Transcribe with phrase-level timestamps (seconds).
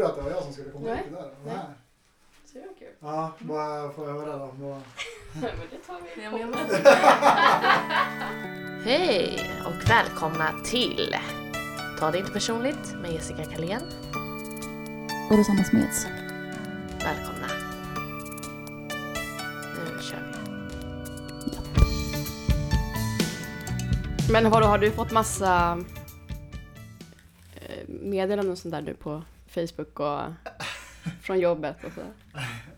[0.00, 0.96] Du att det var jag som skulle komma Nej.
[0.96, 1.20] hit där?
[1.20, 1.54] Nej.
[1.54, 1.56] Nej.
[2.44, 2.88] Så det var kul.
[3.00, 4.50] Ja, vad får jag höra då?
[4.58, 4.82] Vad-
[5.40, 6.32] men det tar vi jag
[8.84, 11.16] Hej och välkomna till
[11.98, 13.82] Ta det inte personligt med Jessica Kalén.
[15.30, 16.06] Och Rosanna Smeds.
[17.04, 17.48] Välkomna.
[19.74, 20.32] Nu kör vi.
[24.32, 25.78] Men vadå, har du fått massa
[27.54, 30.20] eh, meddelanden och sånt där nu på Facebook och
[31.22, 32.00] från jobbet och så?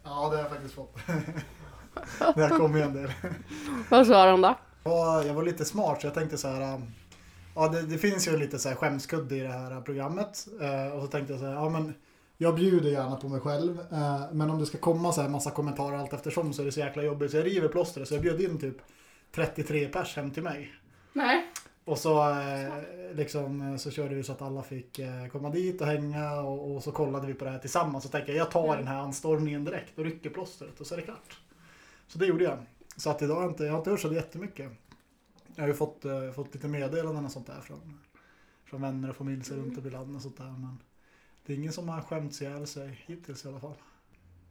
[0.04, 0.96] Ja, det har jag faktiskt fått.
[2.34, 3.12] det har kommit en del.
[3.88, 4.58] Vad sa de då?
[5.26, 6.74] Jag var lite smart så jag tänkte så här.
[6.74, 6.92] um,
[7.54, 10.46] Ja, det, det finns ju lite så här skämskudde i det här programmet.
[10.60, 11.94] Eh, och så tänkte jag så här, ja men
[12.38, 13.80] jag bjuder gärna på mig själv.
[13.92, 16.72] Eh, men om det ska komma så här massa kommentarer allt eftersom så är det
[16.72, 17.30] så jäkla jobbigt.
[17.30, 18.08] Så jag river plåstret.
[18.08, 18.76] Så jag bjöd in typ
[19.34, 20.74] 33 pers hem till mig.
[21.12, 21.52] Nej.
[21.84, 22.72] Och så, eh,
[23.14, 26.74] liksom, eh, så körde vi så att alla fick eh, komma dit och hänga och,
[26.74, 28.04] och så kollade vi på det här tillsammans.
[28.04, 30.98] Så tänkte jag, jag tar den här anstormningen direkt och rycker plåstret och så är
[30.98, 31.40] det klart.
[32.06, 32.58] Så det gjorde jag.
[32.96, 34.70] Så att idag har jag inte, jag har inte hört så jättemycket.
[35.54, 38.00] Jag har ju fått, eh, fått lite meddelanden och sånt där från,
[38.64, 40.44] från vänner och familj så runt om i landet och sånt där.
[40.44, 40.78] Men
[41.46, 43.74] det är ingen som har skämts ihjäl sig hittills i alla fall.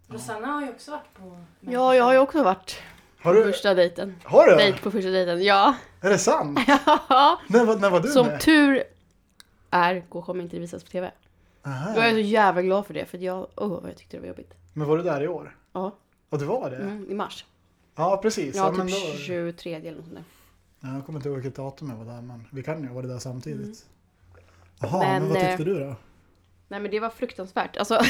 [0.07, 1.43] Rosanna har ju också varit på...
[1.59, 2.77] Ja, jag har ju också varit
[3.21, 3.51] Har på du?
[3.51, 4.15] första dejten.
[4.23, 4.55] Har du?
[4.55, 5.75] Dejt på första dejten, ja.
[6.01, 6.59] Är det sant?
[7.47, 8.41] När, var- när var du Som med?
[8.41, 8.83] tur
[9.69, 11.11] är går- kommer inte visas på TV.
[11.65, 11.93] Aha.
[11.95, 14.27] Jag är så jävla glad för det, för jag, oh, vad jag tyckte det var
[14.27, 14.53] jobbigt.
[14.73, 15.57] Men var du där i år?
[15.73, 15.95] Ja,
[16.29, 16.77] Och du var det?
[16.77, 17.45] mm, i mars.
[17.95, 18.55] Ja, precis.
[18.55, 20.23] Ja, men typ då- 23 eller något sånt där.
[20.89, 22.95] Ja, jag kommer inte ihåg vilket datum jag var där, men vi kan ju ha
[22.95, 23.61] varit där samtidigt.
[23.61, 23.75] Mm.
[24.79, 25.95] Jaha, men, Men, vad tyckte eh, du då?
[26.67, 27.77] Nej men det var fruktansvärt.
[27.77, 27.93] Alltså,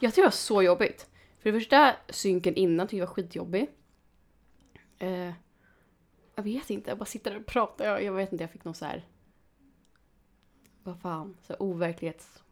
[0.00, 1.06] jag tyckte det var så jobbigt.
[1.42, 3.70] För det första, synken innan tyckte jag var skitjobbig.
[4.98, 5.32] Eh,
[6.34, 7.84] jag vet inte, jag bara sitter där och pratar.
[7.84, 9.06] Jag, jag vet inte, jag fick någon så här...
[10.82, 12.42] Vad fan, så här overklighets...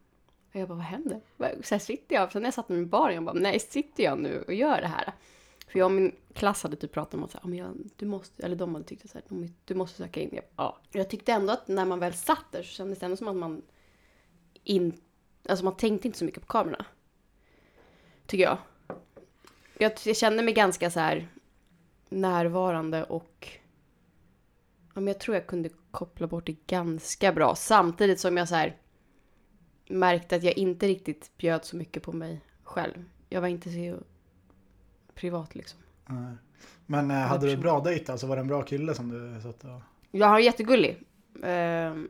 [0.49, 1.21] Och jag bara, vad händer?
[1.37, 4.03] Så här sitter jag, sen när jag satt med min bar, jag bara, nej sitter
[4.03, 5.13] jag nu och gör det här?
[5.67, 7.77] För jag och min klass hade typ pratat om att så här, ah, men jag,
[7.95, 10.29] du måste, eller de hade tyckt så här, du måste söka in.
[10.31, 10.79] Jag, ja.
[10.91, 13.35] jag tyckte ändå att när man väl satt där så kändes det ändå som att
[13.35, 13.61] man
[14.63, 15.01] in,
[15.49, 16.85] alltså man tänkte inte så mycket på kamerorna.
[18.25, 18.57] Tycker jag.
[19.81, 21.27] Jag, kände mig ganska så här
[22.09, 23.47] närvarande och
[24.93, 27.55] ja, men jag tror jag kunde koppla bort det ganska bra.
[27.55, 28.77] Samtidigt som jag så här
[29.89, 33.05] märkte att jag inte riktigt bjöd så mycket på mig själv.
[33.29, 33.97] Jag var inte så
[35.13, 35.79] privat liksom.
[36.05, 36.35] Nej.
[36.85, 38.27] Men eh, hade du bra dejt alltså?
[38.27, 39.81] Var det en bra kille som du satt och...
[40.11, 41.03] Jag har jättegullig.
[41.43, 42.09] Ehm,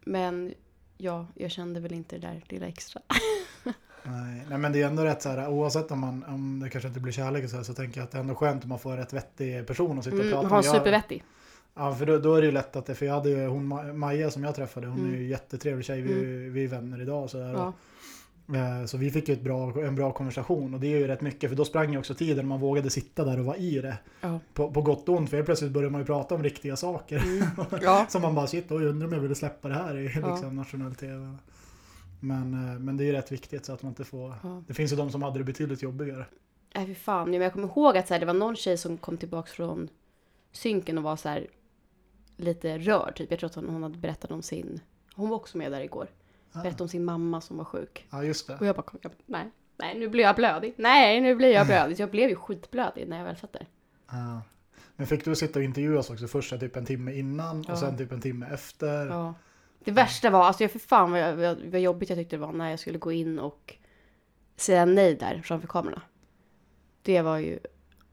[0.00, 0.54] men
[0.96, 3.02] ja, jag kände väl inte det där lilla extra.
[4.04, 4.46] Nej.
[4.48, 7.00] Nej, men det är ändå rätt så här, oavsett om, man, om det kanske inte
[7.00, 8.90] blir kärlek så, här, så tänker jag att det är ändå skönt om man får
[8.90, 11.24] en rätt vettig person att sitta och Mm, prata var Jag- supervettig.
[11.74, 13.72] Ja, för då, då är det ju lätt att det, för jag hade ju hon
[13.72, 15.20] Ma- Maja som jag träffade, hon är Mm.
[15.20, 16.12] ju jättetrevlig tjej, vi,
[16.48, 17.52] vi är vänner idag och sådär.
[17.52, 17.72] Ja.
[18.56, 21.20] Eh, Så vi fick ju ett bra, en bra konversation och det är ju rätt
[21.20, 23.96] mycket för då sprang ju också tiden man vågade sitta där och vara i det.
[24.20, 24.40] Ja.
[24.54, 27.22] På, på gott och ont för helt plötsligt började man ju prata om riktiga saker.
[27.82, 28.06] Ja.
[28.08, 30.30] Som man bara shit, oj undrar om jag ville släppa det här i Ja.
[30.30, 31.36] liksom, nationell tv.
[32.20, 34.34] Men, eh, men det är ju rätt viktigt så att man inte får...
[34.42, 34.62] Ja.
[34.66, 36.24] Det finns ju de som hade det betydligt jobbigare.
[36.74, 39.16] Nej fy fan, jag kommer ihåg att så här, det var någon tjej som kom
[39.16, 39.88] tillbaks från
[40.52, 41.46] synken och var så här
[42.36, 43.30] lite rörd typ.
[43.30, 44.80] Jag tror att hon, hon hade berättat om sin,
[45.14, 46.08] hon var också med där igår.
[46.52, 46.62] Ah.
[46.62, 48.06] Berättade om sin mamma som var sjuk.
[48.10, 48.56] Ja just det.
[48.56, 50.74] Och jag bara, kom, jag nej, nej nu blir jag blödig.
[50.76, 52.00] Nej nu blir jag blödig.
[52.00, 53.66] Jag blev ju skitblödig när jag väl satt där.
[54.10, 54.42] Ja.
[54.96, 57.72] Men fick du sitta och intervjua oss också först typ en timme innan Ja.
[57.72, 59.06] och sen typ en timme efter?
[59.06, 59.34] Ja.
[59.84, 62.40] Det värsta var, alltså jag för fan vad, jag, vad, vad jobbigt jag tyckte det
[62.40, 63.74] var när jag skulle gå in och
[64.56, 66.02] säga nej där framför kamerorna.
[67.02, 67.58] Det var ju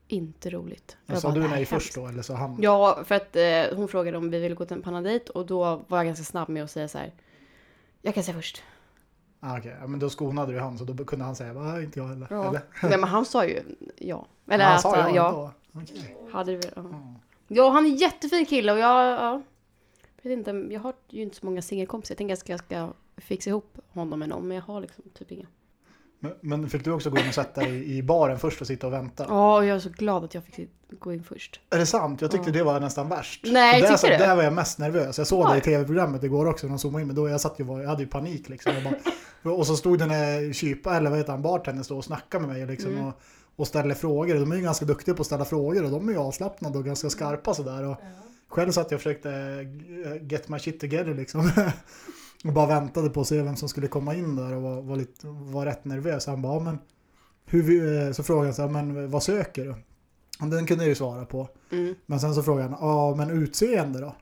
[0.07, 0.97] inte roligt.
[1.05, 2.57] Men sa du "Det här nej först hemskt." då eller så han?
[2.61, 5.81] Ja, för att eh, hon frågade om vi ville gå till en panadejt och då
[5.87, 7.13] var jag ganska snabb med att säga så här.
[8.01, 8.63] Jag kan säga först.
[9.39, 11.99] Ah, Okej, ja, men då skonade du han så då kunde han säga va, inte
[11.99, 12.27] jag heller.
[12.29, 12.49] Ja.
[12.49, 12.61] Eller?
[12.83, 13.63] Nej, men han sa ju
[13.97, 14.27] ja.
[14.49, 15.27] Eller han att, sa ja, ja.
[15.29, 15.51] ändå.
[15.73, 16.17] Okej.
[16.31, 16.83] Hade vi, ja.
[16.91, 17.15] Ja.
[17.47, 19.41] ja, han är en jättefin kille och jag, ja.
[20.25, 22.13] Jag vet inte, jag har ju inte så många singelkompisar.
[22.13, 25.31] Jag tänker att jag ska fixa ihop honom med någon, men jag har liksom typ
[25.31, 25.47] inga.
[26.19, 28.87] Men, men fick du också gå in och sätta dig i baren först och sitta
[28.87, 29.25] och vänta?
[29.29, 30.69] Ja, och jag är så glad att jag fick
[30.99, 31.59] gå in först.
[31.69, 32.21] Är det sant?
[32.21, 32.53] Jag tyckte Ja.
[32.53, 33.41] det var nästan värst.
[33.45, 34.13] Nej, där, tycker så, du?
[34.17, 35.17] där var jag mest nervös.
[35.17, 35.65] Jag såg Var det i det?
[35.65, 37.07] tv-programmet igår också när de zoomade in.
[37.07, 38.73] Men då jag satt ju jag hade ju panik liksom.
[38.73, 38.83] Jag
[39.43, 42.47] bara, och så stod den där kypa, eller vad heter han, bartendern stod och snackade
[42.47, 43.05] med mig liksom, Mm.
[43.05, 43.13] och,
[43.55, 44.35] och ställde frågor.
[44.35, 46.85] De är ju ganska duktiga på att ställa frågor och de är ju avslappnade och
[46.85, 47.83] ganska skarpa sådär.
[47.83, 47.97] Och
[48.47, 49.31] själv satt jag och försökte
[50.05, 51.51] eh, get my shit together liksom.
[52.45, 54.95] och bara väntade på att se vem som skulle komma in där och var, var,
[54.95, 56.27] lite, var rätt nervös.
[56.27, 56.79] Han bara, men
[57.45, 59.75] hur, vi- eh, så frågade han så här, men vad söker du?
[60.41, 61.49] Och den kunde jag ju svara på.
[61.71, 61.95] Mm.
[62.05, 64.15] Men sen så frågade han, ja men utseende då?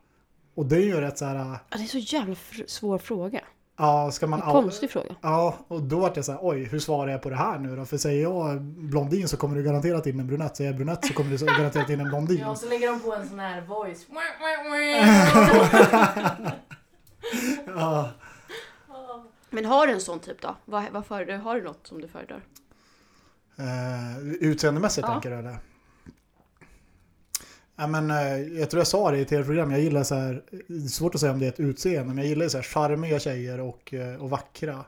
[0.56, 2.36] Och det är ju rätt så här, Ja, det är så jävla
[2.68, 3.42] svår fråga.
[3.78, 4.42] Ja, ska man...
[4.42, 5.16] En konstig fråga.
[5.22, 7.76] Ja, och då vart jag så här, oj, hur svarar jag på det här nu
[7.76, 7.86] då?
[7.86, 10.58] För säger jag blondin så kommer du garanterat in en brunett.
[10.58, 12.38] Säger jag brunett så kommer du garanterat in en blondin.
[12.40, 14.06] Ja, och så lägger de på en sån här voice.
[17.66, 18.10] Ja.
[19.50, 20.56] Men har du en sån typ då?
[20.66, 22.42] Vad, vad föredrar, har du något som du föredrar?
[23.58, 25.12] Eh, utseendemässigt Ja.
[25.14, 25.58] tänker du eller?
[27.76, 30.74] Ja, men, eh, jag tror jag sa det i tv-program, jag gillar så här, det
[30.74, 33.20] är svårt att säga om det är ett utseende, men jag gillar så här charmiga
[33.20, 34.86] tjejer och, eh, och vackra.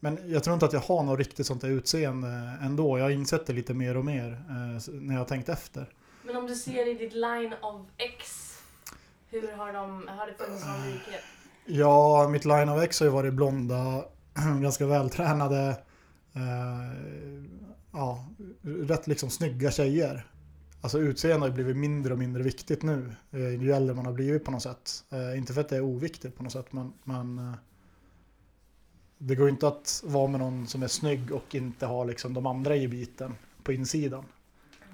[0.00, 2.98] Men jag tror inte att jag har något riktigt sånt där utseende ändå.
[2.98, 5.86] Jag har insett det lite mer och mer eh, när jag har tänkt efter.
[6.22, 8.52] Men om du ser i ditt line of X,
[9.30, 11.24] hur har, de, har det funnits någon likhet?
[11.66, 14.04] Ja, mitt line of X har ju varit blonda,
[14.62, 15.76] ganska vältränade,
[16.34, 17.32] eh,
[17.92, 18.26] ja,
[18.62, 20.26] rätt liksom snygga tjejer.
[20.82, 24.44] Alltså utseende har blivit mindre och mindre viktigt nu, eh, ju äldre man har blivit
[24.44, 25.04] på något sätt.
[25.10, 27.54] Eh, inte för att det är oviktigt på något sätt, men, men eh,
[29.18, 32.34] det går ju inte att vara med någon som är snygg och inte ha liksom
[32.34, 34.24] de andra i biten på insidan.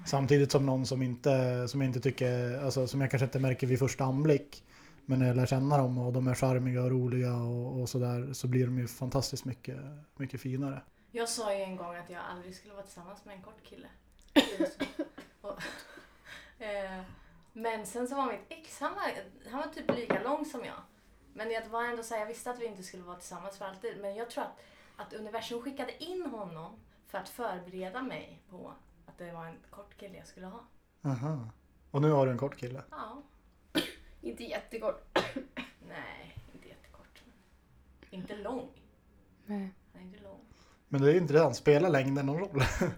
[0.05, 3.67] Samtidigt som någon som, inte, som jag inte tycker, alltså som jag kanske inte märker
[3.67, 4.63] vid första anblick,
[5.05, 8.33] men när jag lär känna dem och de är charmiga och roliga och, och sådär
[8.33, 9.77] så blir de ju fantastiskt mycket,
[10.17, 10.81] mycket finare.
[11.11, 13.87] Jag sa ju en gång att jag aldrig skulle vara tillsammans med en kort kille.
[15.41, 15.61] Och,
[16.63, 17.01] eh,
[17.53, 19.03] men sen så var mitt ex, han var,
[19.51, 20.81] han var typ lika lång som jag.
[21.33, 23.65] Men jag var ändå så här, jag visste att vi inte skulle vara tillsammans för
[23.65, 23.97] alltid.
[24.01, 24.59] Men jag tror att,
[24.95, 28.73] att universum skickade in honom för att förbereda mig på
[29.05, 30.59] att det var en kort kille jag skulle ha.
[31.05, 31.49] Aha.
[31.91, 32.83] Och nu har du en kort kille.
[32.91, 33.21] Ja,
[34.21, 35.17] Inte jättekort.
[35.87, 37.21] nej, inte jättekort.
[38.09, 38.69] Inte lång.
[39.45, 39.73] Nej.
[39.93, 40.39] Han är inte lång.
[40.87, 42.61] Men det är ju inte redan, spelar längden någon roll?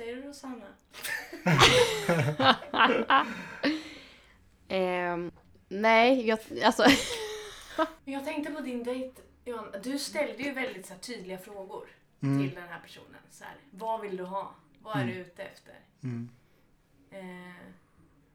[0.00, 0.66] Säger du Rosanna?
[4.68, 5.30] Ehm,
[5.68, 6.84] nej, jag, alltså.
[8.04, 9.74] Jag tänkte på din dejt, Johan.
[9.82, 11.88] Du ställde ju väldigt så här, tydliga frågor
[12.22, 12.38] Mm.
[12.48, 13.20] till den här personen.
[13.30, 14.54] Så här, vad vill du ha?
[14.82, 15.74] Vad är du ute efter?
[16.02, 16.30] Mm.
[17.10, 17.64] Eh,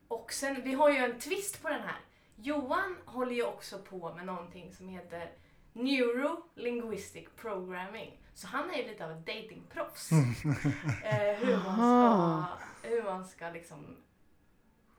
[0.08, 2.00] och sen, vi har ju en twist på den här.
[2.36, 5.32] Johan håller ju också på med någonting som heter
[5.74, 8.18] Neuro-linguistic programming.
[8.36, 10.12] Så han är ju lite av ett datingproffs.
[10.12, 10.20] eh,
[11.40, 12.44] hur man
[12.82, 13.78] ska, hur man ska liksom...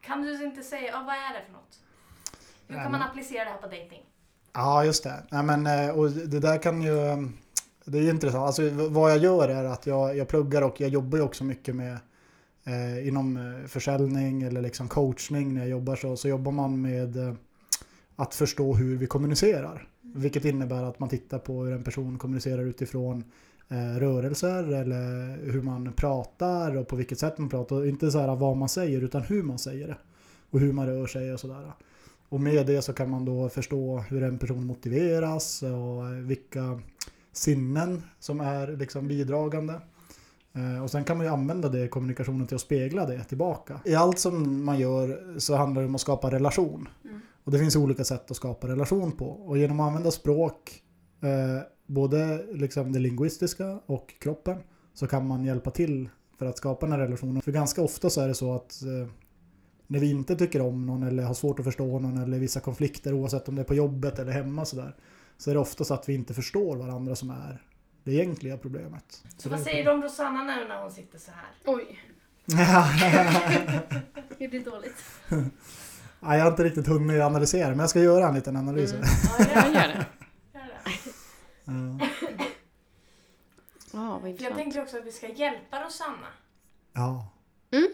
[0.00, 1.80] Kan du inte säga, ja, vad är det för något?
[2.68, 4.04] Hur kan man applicera det här på dating?
[4.52, 5.22] Ja, just det.
[5.30, 6.94] Nej, men, eh, och det där kan ju...
[7.84, 8.46] Det är intressant.
[8.46, 11.74] Alltså, vad jag gör är att jag, jag pluggar och jag jobbar ju också mycket
[11.74, 11.98] med
[12.64, 17.16] eh, inom eh, försäljning eller liksom coachning när jag jobbar så, så jobbar man med
[17.16, 17.34] eh,
[18.16, 19.88] att förstå hur vi kommunicerar.
[20.16, 23.24] Vilket innebär att man tittar på hur en person kommunicerar utifrån
[23.68, 27.76] eh, rörelser eller hur man pratar och på vilket sätt man pratar.
[27.76, 29.96] Och Inte så här vad man säger utan hur man säger det.
[30.50, 31.72] Och hur man rör sig och sådär.
[32.28, 36.80] Och med det så kan man då förstå hur en person motiveras och vilka
[37.32, 39.80] sinnen som är liksom bidragande.
[40.52, 43.80] Eh, och sen kan man ju använda det i kommunikationen till att spegla det tillbaka.
[43.84, 46.88] I allt som man gör så handlar det om att skapa relation.
[47.04, 47.20] Mm.
[47.46, 49.26] Och det finns olika sätt att skapa relation på.
[49.26, 50.82] Och genom att använda språk,
[51.22, 54.58] eh, både liksom det linguistiska och kroppen,
[54.94, 57.42] så kan man hjälpa till för att skapa den här relationen.
[57.42, 59.08] För ganska ofta så är det så att eh,
[59.86, 63.12] när vi inte tycker om någon eller har svårt att förstå någon eller vissa konflikter
[63.12, 64.96] oavsett om det är på jobbet eller hemma sådär.
[65.38, 67.62] Så är det ofta så att vi inte förstår varandra som är
[68.04, 69.24] det egentliga problemet.
[69.36, 71.50] Så vad säger du om Rosanna nu när hon sitter så här?
[71.66, 71.98] Oj,
[74.38, 75.04] det blir dåligt.
[76.34, 78.92] Jag har inte riktigt hunnit analysera men jag ska göra en liten analys.
[78.92, 79.04] Mm.
[79.38, 80.06] Ja, Jag gör, gör det.
[80.52, 80.64] gör
[84.32, 84.36] det.
[84.38, 86.26] För jag tänkte också att vi ska hjälpa Rosanna
[86.92, 87.28] Ja.
[87.70, 87.88] Mm.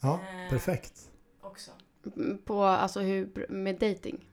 [0.00, 0.50] Ja, Eh.
[0.50, 1.10] perfekt.
[1.40, 1.70] också.
[2.16, 4.28] Mm, På, alltså hur, med dating.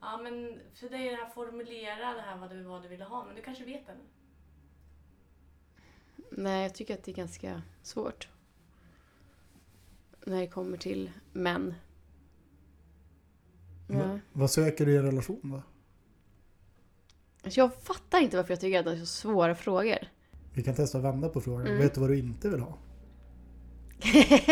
[0.00, 3.04] Ja, men för dig är det här formulera det här vad du, vad du ville
[3.04, 3.92] ha, men du kanske vet det.
[6.30, 8.28] Nej, jag tycker att det är ganska svårt.
[10.26, 11.74] När det kommer till män.
[13.88, 13.98] Ja.
[13.98, 15.62] Va- Vad söker du i en relation då?
[17.44, 19.98] Alltså, jag fattar inte varför jag tycker att det är så svåra frågor.
[20.52, 21.66] Vi kan testa att vända på frågan.
[21.66, 21.78] Mm.
[21.78, 22.78] Vet du vad du inte vill ha?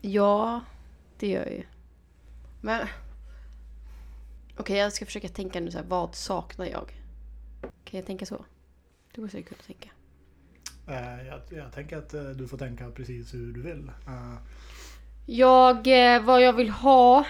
[0.00, 0.60] ja,
[1.18, 1.64] det gör jag ju.
[2.60, 2.86] Men...
[4.56, 6.92] Okej, jag ska försöka tänka nu så här, vad saknar jag?
[7.84, 8.44] Kan jag tänka så?
[9.14, 9.90] Det måste jag kunna tänka.
[10.86, 13.88] Eh, Jag, jag tänker att eh, du får tänka precis hur du vill.
[14.06, 14.34] Eh,
[15.26, 15.86] Jag,
[16.22, 17.24] vad jag vill ha...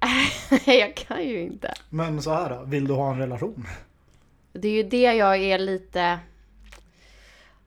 [0.66, 1.74] jag kan ju inte.
[1.90, 3.66] Men så här då, vill du ha en relation?
[4.52, 6.18] Det är ju det jag är lite...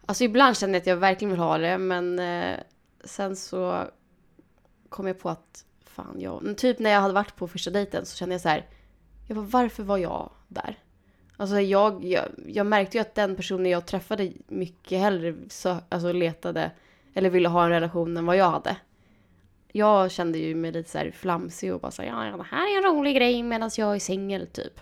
[0.05, 2.21] Alltså ibland känner jag att jag verkligen vill ha det men
[3.03, 3.83] sen så
[4.89, 8.17] kom jag på att fan jag, typ när jag hade varit på första dejten så
[8.17, 8.65] kände jag så här,
[9.27, 10.77] jag bara, varför var jag där?
[11.41, 16.11] Alltså jag, jag, jag märkte ju att den personen jag träffade mycket hellre så, alltså
[16.11, 16.71] letade
[17.13, 18.77] eller ville ha en relation än vad jag hade.
[19.71, 22.43] Jag kände ju mig lite så här flamsig och bara så här, ja, ja, det
[22.43, 24.79] här är en rolig grej medan jag är singel typ.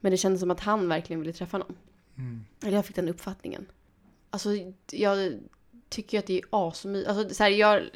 [0.00, 1.76] Men det kändes som att han verkligen ville träffa någon.
[2.16, 2.44] Mm.
[2.62, 3.66] Eller jag fick den uppfattningen.
[4.30, 4.50] Alltså
[4.92, 5.38] jag
[5.88, 7.08] tycker att det är asmysigt.
[7.08, 7.88] Alltså så här, jag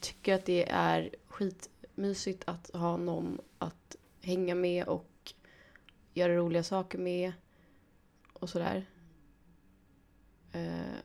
[0.00, 5.09] tycker att det är skitmysigt att ha någon att hänga med och
[6.20, 7.32] göra roliga saker med.
[8.32, 8.86] Och sådär.
[10.52, 11.00] Eh,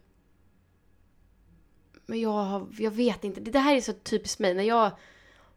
[2.05, 3.41] Men jag, har, jag vet inte.
[3.41, 4.53] Det här är så typiskt mig.
[4.53, 4.91] När jag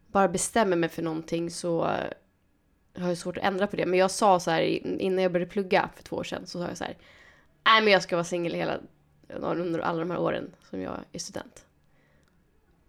[0.07, 1.81] bara bestämmer mig för någonting så
[2.97, 3.85] har jag svårt att ändra på det.
[3.85, 4.61] Men jag sa så här
[5.01, 6.97] innan jag började plugga för två år sedan så sa jag så här.
[7.65, 8.79] Nej men jag ska vara singel hela
[9.27, 11.65] under alla de här åren som jag är student.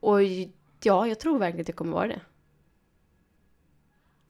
[0.00, 0.22] Och
[0.82, 2.20] ja, jag tror verkligen att jag kommer vara det.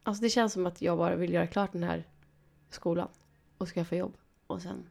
[0.03, 2.03] Alltså det känns som att jag bara vill göra klart den här
[2.73, 3.07] skolan
[3.57, 4.89] och skaffa jobb och sen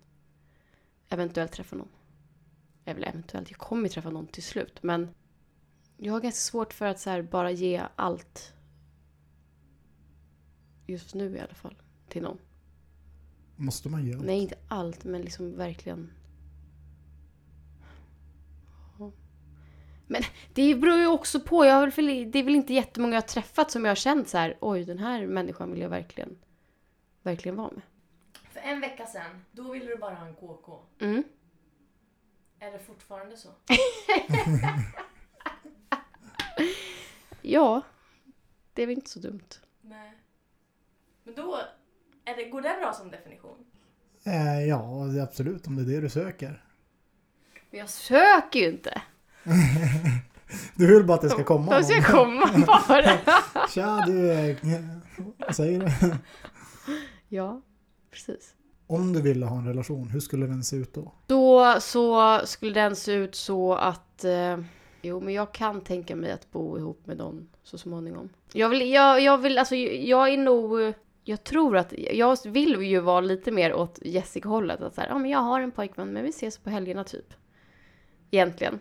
[1.08, 1.88] eventuellt träffa någon.
[2.84, 5.08] Eller eventuellt, jag kommer ju träffa någon till slut men
[5.96, 8.52] jag har ganska svårt för att så här bara ge allt
[10.86, 12.38] just nu i alla fall till någon.
[13.56, 14.22] Måste man göra?
[14.22, 16.10] Nej, inte allt, men liksom verkligen.
[20.06, 20.22] Men
[20.54, 21.64] det beror ju också på.
[21.64, 24.28] Jag har väl, det är väl inte jättemånga jag har träffat som jag har känt
[24.28, 24.56] så här.
[24.60, 26.36] Oj, den här människan vill jag verkligen,
[27.22, 27.82] verkligen vara med.
[28.52, 30.78] För en vecka sedan, då ville du bara ha en KK.
[31.00, 31.22] Mm.
[32.58, 33.48] Är det fortfarande så?
[37.42, 37.82] Ja,
[38.74, 39.48] det är väl inte så dumt.
[39.80, 40.12] Nej.
[41.24, 41.60] Men då,
[42.24, 43.56] är det, går det bra som definition?
[44.24, 45.66] Eh, ja, det är absolut.
[45.66, 46.64] Om det är det du söker.
[47.70, 49.02] Men jag söker ju inte.
[50.74, 52.40] Du vill bara att det ska komma De ska någon.
[52.40, 53.68] komma bara.
[53.68, 54.32] Tja, du.
[54.32, 54.56] eh,
[55.36, 56.14] Vad säger du?
[57.32, 57.62] Ja,
[58.10, 58.54] precis.
[58.86, 61.12] Om du ville ha en relation, hur skulle den se ut då?
[61.26, 64.24] Då så skulle den se ut så att...
[64.24, 64.58] Eh,
[65.02, 68.28] jo, men jag kan tänka mig att bo ihop med någon så småningom.
[68.52, 70.94] Jag vill, jag, jag vill, alltså jag är nog...
[71.24, 74.80] Jag tror att, jag vill ju vara lite mer åt Jessica-hållet.
[74.80, 77.34] Att så här, ja men jag har en pojkvän men vi ses på helgerna typ.
[78.30, 78.78] Egentligen.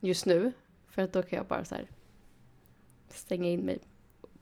[0.00, 0.52] Just nu.
[0.88, 1.90] För att då kan jag bara så här
[3.08, 3.78] stänga in mig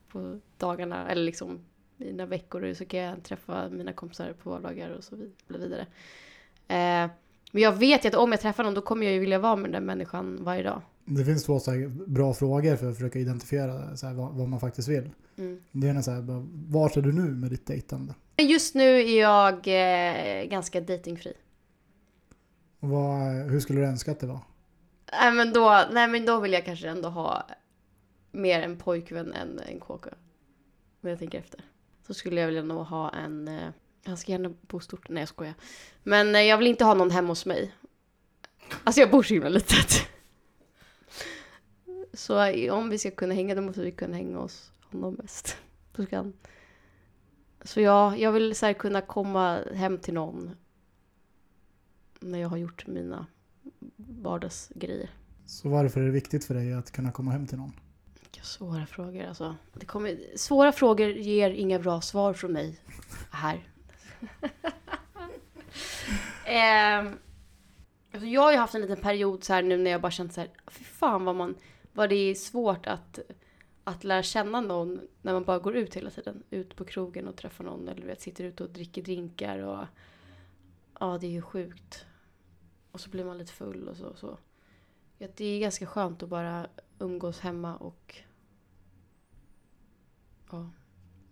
[0.07, 1.65] på dagarna eller liksom
[2.05, 5.81] mina veckor så kan jag träffa mina kompisar på vardagar och så vid- vidare.
[6.67, 7.11] Eh,
[7.51, 9.55] men jag vet ju att om jag träffar någon då kommer jag ju vilja vara
[9.55, 10.81] med den människan varje dag.
[11.05, 11.71] Det finns två så
[12.07, 15.09] bra frågor för att försöka identifiera så vad, vad man faktiskt vill.
[15.37, 15.61] Mm.
[15.71, 16.23] Det ena är så här,
[16.71, 18.13] vart är du nu med ditt dejtande?
[18.37, 21.33] Just nu är jag eh, ganska datingfri.
[22.79, 24.39] Och vad, hur skulle du önska att det var?
[25.11, 27.47] Nej men, då, nej men då vill jag kanske ändå ha
[28.31, 30.09] mer en pojkvän än en kåka.
[31.01, 31.61] Om jag tänker efter.
[32.11, 33.47] Så skulle jag vilja nog ha en...
[33.47, 33.69] Eh,
[34.05, 35.09] han ska gärna bo stort.
[35.09, 35.53] Nej jag skojar.
[36.03, 37.75] Men eh, jag vill inte ha någon hemma hos mig.
[38.83, 39.91] Alltså jag bor så himla litet.
[42.13, 45.57] Så eh, om vi ska kunna hänga då måste vi kunna hänga hos honom mest.
[45.95, 46.33] Så, ska han...
[47.61, 50.51] så ja, jag vill så här kunna komma hem till någon.
[52.19, 53.25] När jag har gjort mina
[53.95, 55.09] vardagsgrejer.
[55.45, 57.73] Så varför är det viktigt för dig att kunna komma hem till någon?
[58.31, 59.55] Vilka svåra frågor alltså.
[59.73, 62.79] Det kommer, svåra frågor ger inga bra svar från mig
[63.31, 63.67] här.
[66.45, 67.13] eh,
[68.11, 70.33] alltså jag har ju haft en liten period så här nu när jag bara känt
[70.33, 71.55] så här, fy fan vad man,
[71.93, 73.19] vad det är svårt att,
[73.83, 76.43] att lära känna någon när man bara går ut hela tiden.
[76.49, 79.85] Ut på krogen och träffar någon eller vet, sitter ute och dricker drinkar och
[80.99, 82.05] ja, det är ju sjukt.
[82.91, 84.05] Och så blir man lite full och så.
[84.05, 84.37] Och så.
[85.17, 86.67] Ja, det är ganska skönt att bara
[87.01, 88.15] umgås hemma och
[90.51, 90.69] ja,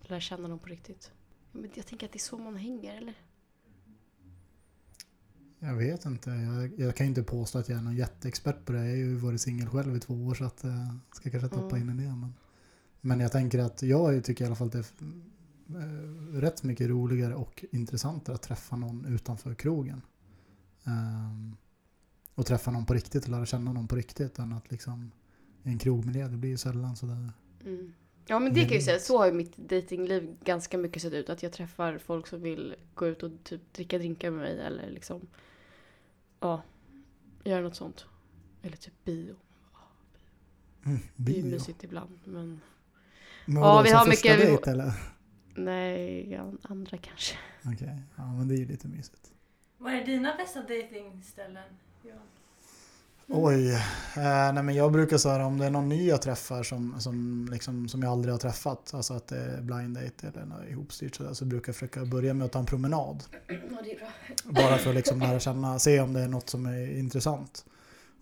[0.02, 1.12] lära känna någon på riktigt.
[1.52, 3.14] Men jag tänker att det är så man hänger, eller?
[5.60, 6.30] Jag vet inte.
[6.30, 8.80] Jag, jag kan inte påstå att jag är någon jätteexpert på det.
[8.80, 11.76] Jag har ju varit singel själv i två år så att eh, ska kanske tappa
[11.76, 11.90] Mm.
[11.90, 12.16] in i det.
[12.16, 12.34] Men,
[13.02, 16.90] men jag tänker att jag tycker i alla fall att det är eh, rätt mycket
[16.90, 20.02] roligare och intressantare att träffa någon utanför krogen.
[20.84, 21.56] Ehm,
[22.36, 25.12] och träffa någon på riktigt och lära känna någon på riktigt än att liksom
[25.72, 27.32] en krogmiljö, det blir ju sällan sådär.
[27.66, 27.94] Mm.
[28.28, 31.14] Ja men det kan jag ju säga, så har ju mitt datingliv ganska mycket sett
[31.14, 31.30] ut.
[31.30, 34.90] Att jag träffar folk som vill gå ut och typ dricka drinkar med mig eller
[34.90, 35.28] liksom
[36.40, 36.62] ja,
[37.44, 38.06] göra något sånt.
[38.62, 39.36] Eller typ bio.
[40.86, 41.52] Mm, Det är ju bio.
[41.52, 42.62] mysigt ibland men
[43.46, 44.92] Men Ja, vi har mycket- Dejt, eller?
[45.56, 47.36] nej, ja, andra kanske.
[47.66, 49.32] Okej, ja men det är ju lite mysigt.
[49.78, 51.64] Vad är dina bästa datingställen?
[52.04, 52.14] Ja.
[53.32, 53.72] Oj,
[54.16, 57.48] eh, nej men jag brukar säga om det är någon ny jag träffar som, som,
[57.52, 61.16] liksom, som jag aldrig har träffat, alltså att det är blind date eller något ihopstyrt
[61.16, 63.24] sådär, så brukar jag försöka börja med att ta en promenad.
[64.44, 67.66] Bara för att liksom lära känna, se om det är något som är intressant.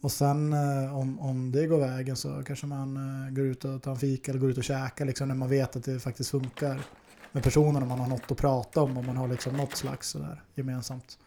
[0.02, 3.82] Och sen eh, om, om det går vägen så kanske man eh, går ut och
[3.82, 6.30] tar en fika eller går ut och käkar liksom, när man vet att det faktiskt
[6.30, 6.82] funkar
[7.32, 10.10] med personen och man har något att prata om och man har liksom något slags
[10.10, 11.18] sådär gemensamt.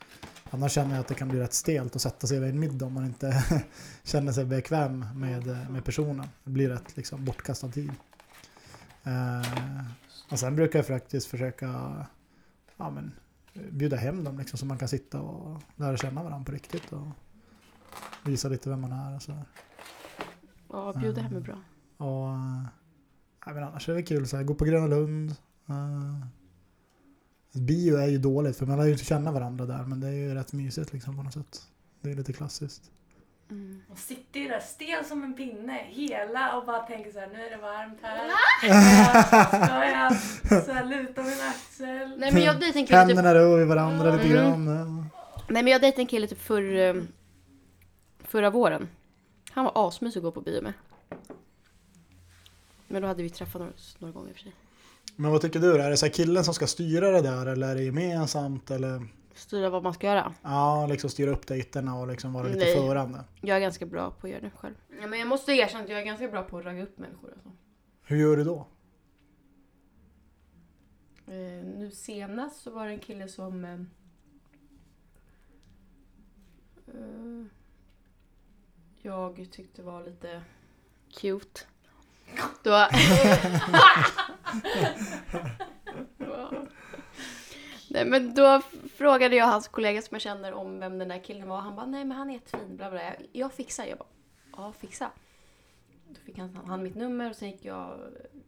[0.50, 2.86] Annars känner jag att det kan bli rätt stelt att sätta sig vid en middag
[2.86, 3.44] om man inte
[4.02, 6.26] känner sig bekväm med, eh, med personen.
[6.44, 7.92] Det blir rätt liksom bortkastad tid.
[9.04, 9.82] Eh,
[10.30, 11.66] och sen brukar jag faktiskt försöka
[12.76, 13.12] ja, men,
[13.70, 17.08] bjuda hem dem liksom, så man kan sitta och lära känna varandra på riktigt och
[18.24, 19.44] visa lite vem man är och sådär.
[20.68, 21.58] Ja, bjuda hem är bra.
[21.96, 22.64] Och, eh,
[23.46, 25.30] ja, men annars är det kul så här, gå på Gröna Lund.
[25.70, 26.26] Uh,
[27.52, 30.12] bio är ju dåligt för man lär ju inte känna varandra där men det är
[30.12, 31.62] ju rätt mysigt liksom på något sätt.
[32.00, 32.90] Det är lite klassiskt.
[33.50, 33.82] Mm.
[33.88, 37.44] Och sitter ju där stel som en pinne hela och bara tänker så här, nu
[37.46, 38.28] är det varmt här.
[39.46, 42.18] Ska jag så här, luta min axel?
[42.18, 44.66] Nej men jag dejtade en kille typ, Händerna rör i varandra lite Mm.
[44.66, 44.66] grann.
[44.66, 44.84] ja.
[45.48, 46.94] Nej men jag dejtade en kille typ för, eh,
[48.18, 48.88] förra våren.
[49.50, 50.72] Han var asmysig att gå på bio med.
[52.88, 54.52] Men då hade vi träffat några, några gånger i och för sig.
[55.16, 55.72] Men vad tycker du?
[55.72, 55.78] då?
[55.78, 58.70] Är det så här killen som ska styra det där eller är det gemensamt?
[58.70, 60.34] Eller Styra vad man ska göra.
[60.42, 62.76] ja, liksom styra upp dejterna och liksom vara lite Nej.
[62.76, 63.24] förande?
[63.40, 64.74] Jag är ganska bra på att göra det själv.
[65.00, 67.32] Ja, men jag måste erkänna att jag är ganska bra på att ragga upp människor.
[67.32, 67.50] Alltså.
[68.02, 68.66] Hur gör du då?
[71.26, 73.64] Eh, nu senast så var det en kille som...
[73.64, 73.72] Eh,
[76.86, 77.44] eh,
[79.02, 80.42] jag tyckte var lite
[81.20, 81.60] cute.
[82.62, 82.88] Då...
[87.88, 88.62] Nej men då
[88.96, 91.60] frågade jag hans kollega som jag känner om vem den där killen var.
[91.60, 93.02] Han bara, nej men han är jättefin, bla bla.
[93.02, 93.84] Jag, jag fixar.
[93.84, 94.08] Jag bara,
[94.56, 95.10] ja fixa.
[96.08, 97.98] Då fick han, han mitt nummer och sen gick jag,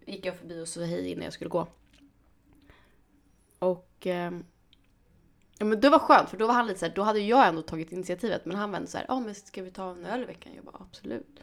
[0.07, 1.67] gick jag förbi och sa hej innan jag skulle gå.
[3.59, 4.33] Och Eh,
[5.59, 7.47] ja, men det var skönt för då var han lite så här, då hade jag
[7.47, 10.07] ändå tagit initiativet men han var ändå så här, ja men ska vi ta en
[10.07, 10.53] öl i veckan?
[10.55, 11.41] Jag bara absolut.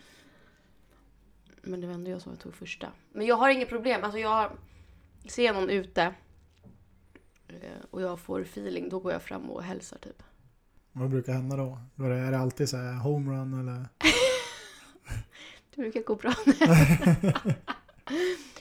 [1.62, 2.92] Men det var ändå jag som tog första.
[3.12, 4.52] Men jag har inget problem, alltså jag
[5.30, 6.14] ser någon ute
[7.48, 7.56] eh,
[7.92, 10.24] och jag får feeling, då går jag fram och hälsar typ.
[10.92, 11.78] Vad brukar hända då?
[12.06, 13.86] är, det, alltid så här homerun eller?
[15.76, 16.34] Det brukar gå bra.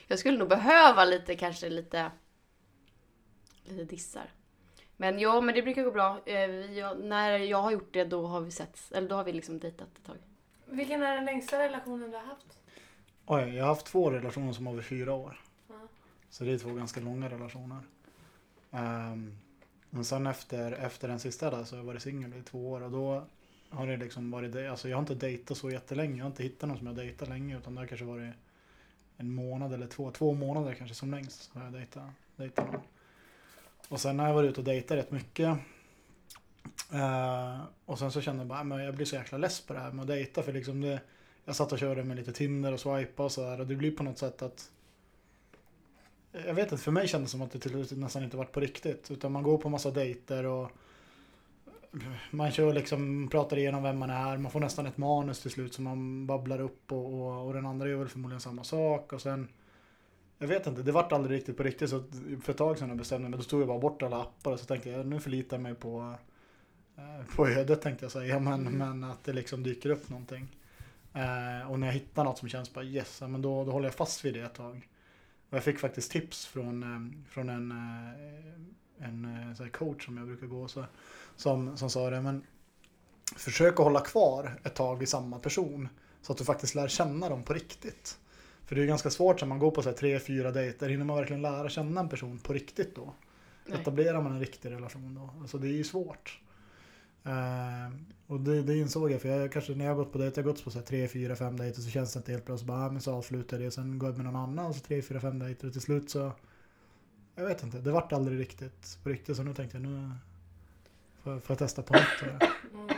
[0.09, 2.11] jag skulle nog behöva lite, kanske lite,
[3.65, 4.31] lite dissar.
[4.97, 6.21] Men ja, men det brukar gå bra.
[6.27, 9.25] Eh, vi- jag- när jag har gjort det då har vi sett, eller då har
[9.25, 10.17] vi liksom dejtat ett tag.
[10.67, 12.59] Vilken är den längsta relationen du har haft?
[13.31, 15.41] Oj, jag har haft två relationer som över fyra år.
[15.69, 15.75] Ja.
[16.31, 17.81] Så det är två ganska långa relationer.
[18.71, 19.39] Um,
[19.91, 22.81] men sen efter, efter den sista där så har jag varit singel i två år
[22.81, 23.27] och då
[23.71, 26.17] har det liksom varit, alltså jag har inte dejtat så jättelänge.
[26.17, 28.35] Jag har inte hittat någon som jag dejtat länge utan det har kanske varit
[29.17, 32.83] en månad eller två, två månader kanske som längst har jag dejtat, dejtat någon.
[33.89, 35.59] Och sen har jag varit ute och dejtat rätt mycket.
[36.93, 39.73] Eh, och sen så kände jag bara, "Ah, men jag blir så jäkla less på
[39.73, 41.01] det här med att dejta för liksom det,
[41.49, 44.03] jag satt och körde med lite Tinder och swipa och sådär och det blir på
[44.03, 44.71] något sätt att
[46.33, 48.53] jag vet inte, för mig kändes det som att det till slut nästan inte varit
[48.53, 49.11] på riktigt.
[49.11, 50.71] Utan man går på massa dejter och
[52.31, 54.37] man kör liksom, pratar igenom vem man är.
[54.37, 57.67] Man får nästan ett manus till slut som man babblar upp och, och, och den
[57.67, 59.13] andra gör väl förmodligen samma sak.
[59.13, 59.49] Och sen,
[60.39, 61.91] jag vet inte, det vart aldrig riktigt på riktigt.
[61.91, 62.03] Så
[62.43, 64.61] för ett tag sedan jag bestämde mig, då stod jag bara bort alla appar och
[64.61, 66.15] så tänkte jag nu förlitar jag mig på,
[66.97, 68.39] eh, på ödet tänkte jag säga.
[68.41, 70.49] Men, men att det liksom dyker upp någonting.
[71.19, 73.95] Eh, och när jag hittar något som känns bara yes, men då, då håller jag
[73.95, 74.89] fast vid det ett tag.
[75.51, 80.17] Och jag fick faktiskt tips från, eh, från en, eh, en eh, så coach som
[80.17, 80.85] jag brukar gå så,
[81.37, 82.43] som, som sa det, men
[83.37, 85.89] försök att hålla kvar ett tag i samma person
[86.23, 88.19] så att du faktiskt lär känna dem på riktigt.
[88.65, 91.05] För det är ganska svårt när man går på så här tre, fyra dejter, hinner
[91.05, 93.15] man verkligen lära känna en person på riktigt då?
[93.67, 93.81] Nej.
[93.81, 95.41] Etablerar man en riktig relation då?
[95.41, 96.41] Alltså det är ju svårt.
[97.25, 97.93] Eh,
[98.27, 100.47] och det, det insåg jag, för jag kanske när jag har gått på dejter, jag
[100.47, 102.59] har gått på så här tre, fyra, fem dejter så känns det inte helt bra.
[102.59, 103.71] Så bara, ah, men så avslutar jag det.
[103.71, 106.11] Sen går jag med någon annan och så tre, fyra, fem dejter och till slut
[106.11, 106.33] så
[107.35, 110.11] jag vet inte, det vart aldrig riktigt på riktigt så nu tänkte jag nu
[111.23, 112.23] får, får jag testa på nytt.
[112.73, 112.89] Mm.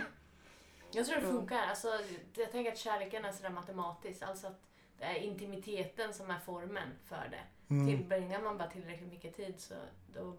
[0.92, 1.36] Jag tror det Mm.
[1.36, 1.58] funkar.
[1.66, 1.88] Alltså,
[2.36, 4.22] jag tänker att kärleken är sådär matematisk.
[4.22, 4.60] Alltså att
[4.98, 7.74] det är intimiteten som är formen för det.
[7.74, 7.86] Mm.
[7.86, 9.74] Tillbringar man bara tillräckligt mycket tid så
[10.14, 10.36] då...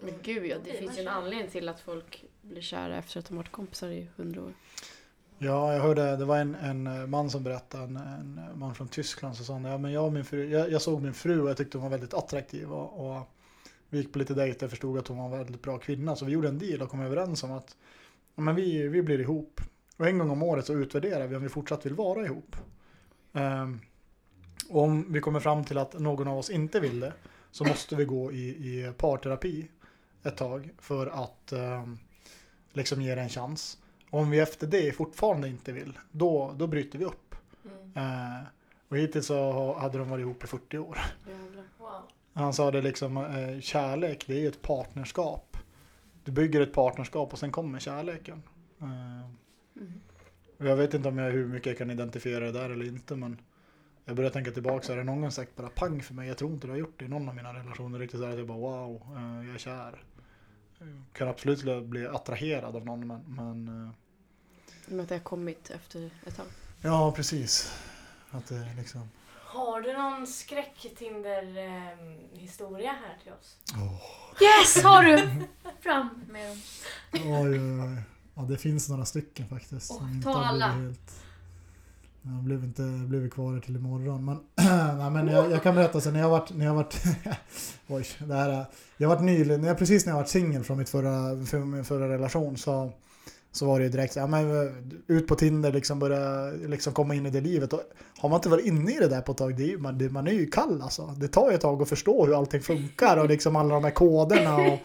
[0.00, 1.12] Men gud ja, det blir finns man ju en kär.
[1.12, 4.52] anledning till att folk blir kära efter att de har varit kompisar i hundra år.
[5.38, 9.36] Ja, jag hörde, det var en, en man som berättade, en, en man från Tyskland,
[9.36, 11.56] så sa ja men jag och min fru, jag, jag såg min fru och jag
[11.56, 13.22] tyckte hon var väldigt attraktiv och, och
[13.88, 16.24] vi gick på lite dejter och förstod att hon var en väldigt bra kvinna, så
[16.24, 17.76] vi gjorde en deal och kom överens om att
[18.34, 19.60] ja, men vi, vi blir ihop.
[19.96, 22.56] Och en gång om året så utvärderar vi om vi fortsatt vill vara ihop.
[23.32, 23.80] Ehm,
[24.68, 27.12] och om vi kommer fram till att någon av oss inte vill det
[27.50, 29.68] så måste vi gå i, i parterapi
[30.26, 31.98] ett tag för att ehm,
[32.72, 33.78] liksom ge det en chans.
[34.10, 37.34] Om vi efter det fortfarande inte vill, då, då bryter vi upp.
[37.64, 37.92] Mm.
[37.96, 38.42] Eh,
[38.88, 40.98] och hittills så ha- hade de varit ihop i 40 år.
[41.78, 41.90] Wow.
[42.32, 45.56] Han sa det liksom, eh, kärlek det är ju ett partnerskap.
[46.24, 48.42] Du bygger ett partnerskap och sen kommer kärleken.
[48.80, 49.30] Eh,
[49.76, 49.92] Mm.
[50.70, 53.38] jag vet inte om jag hur mycket jag kan identifiera det där eller inte men
[54.04, 56.28] jag börjar tänka tillbaka så är det någon gång sagt bara pang för mig.
[56.28, 58.32] Jag tror inte det har gjort det i någon av mina relationer riktigt så här
[58.32, 60.04] att jag bara wow, eh, jag är kär.
[60.78, 63.90] Jag kan absolut bli attraherad av någon men, men eh,
[64.86, 66.46] Med att det har kommit efter ett tag.
[66.82, 67.78] ja precis.
[68.30, 73.56] Att det liksom Har du någon skräck-Tinder-historia här till oss?
[74.42, 75.16] Yes, har du!
[75.80, 76.58] Fram med dem.
[77.12, 78.02] Oj, oj, oj.
[78.34, 79.92] Ja, det finns några stycken faktiskt.
[80.00, 80.66] Inte ta alla.
[80.66, 81.22] Helt...
[82.34, 84.24] Jag blev inte blev kvar här till imorgon.
[84.24, 84.38] Men,
[84.98, 86.54] nej, men jag, jag kan berätta sen när jag varit...
[86.56, 87.02] När jag varit
[87.88, 90.78] oj, det här, är- jag varit nyligen, när jag, precis när jag varit singel från
[90.78, 92.92] mitt förra, för min förra relation så,
[93.52, 94.46] så var det ju direkt ja, men,
[95.06, 97.72] ut på Tinder, liksom börja liksom komma in i det livet.
[97.72, 97.80] Och
[98.18, 100.10] har man inte varit inne i det där på ett tag, det är, man, det,
[100.10, 101.06] man är ju kall alltså.
[101.16, 103.90] Det tar ju ett tag att förstå hur allting funkar och liksom alla de här
[103.90, 104.56] koderna.
[104.56, 104.78] Och,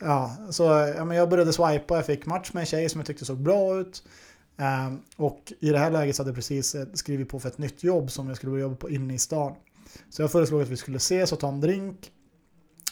[0.00, 0.62] Ja, så
[0.96, 3.38] ja, men jag började swipa jag fick match med en tjej som jag tyckte såg
[3.38, 4.02] bra ut.
[4.58, 7.58] Ehm, och i det här läget så hade jag precis eh, skrivit på för ett
[7.58, 9.54] nytt jobb som jag skulle börja jobba på inne i stan.
[10.10, 12.12] Så jag föreslog att vi skulle ses och ta en drink.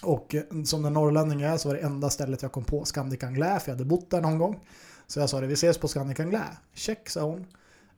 [0.02, 2.84] Och eh, som den norrlänning jag är så var det enda stället jag kom på
[2.84, 4.60] Scandic Anglais, för jag hade bott där någon gång.
[5.06, 6.56] Så jag sa det, vi ses på Scandic Anglais.
[6.74, 7.46] Check, sa hon.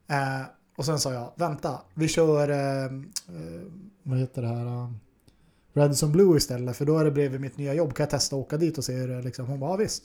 [0.06, 0.42] Eh,
[0.76, 3.62] och sen sa jag, vänta, vi kör, ehm, eh,
[4.02, 4.66] vad heter det här?
[4.66, 4.92] uh,
[5.74, 7.94] Radisson Blue istället, för då är det bredvid mitt nya jobb.
[7.94, 9.22] Kan jag testa att åka dit och se hur det är?
[9.22, 9.46] Liksom.
[9.46, 10.02] Hon bara, ja, visst.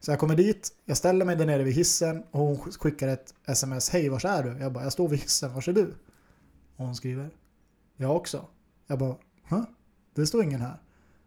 [0.00, 3.34] Så jag kommer dit, jag ställer mig där nere vid hissen och hon skickar ett
[3.46, 3.90] sms.
[3.90, 4.60] Hej, var är du?
[4.60, 5.94] Jag bara, jag står vid hissen, var är du?
[6.76, 7.30] Och hon skriver,
[7.96, 8.46] jag också.
[8.86, 9.16] Jag bara,
[9.50, 9.64] Hä?
[10.14, 10.80] Det står ingen här.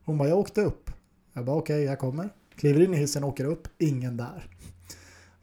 [0.06, 0.92] Hon bara, jag åkte upp.
[1.34, 2.30] Jag bara, okej, jag kommer.
[2.56, 4.48] Kliver in i hissen, åker upp, ingen där.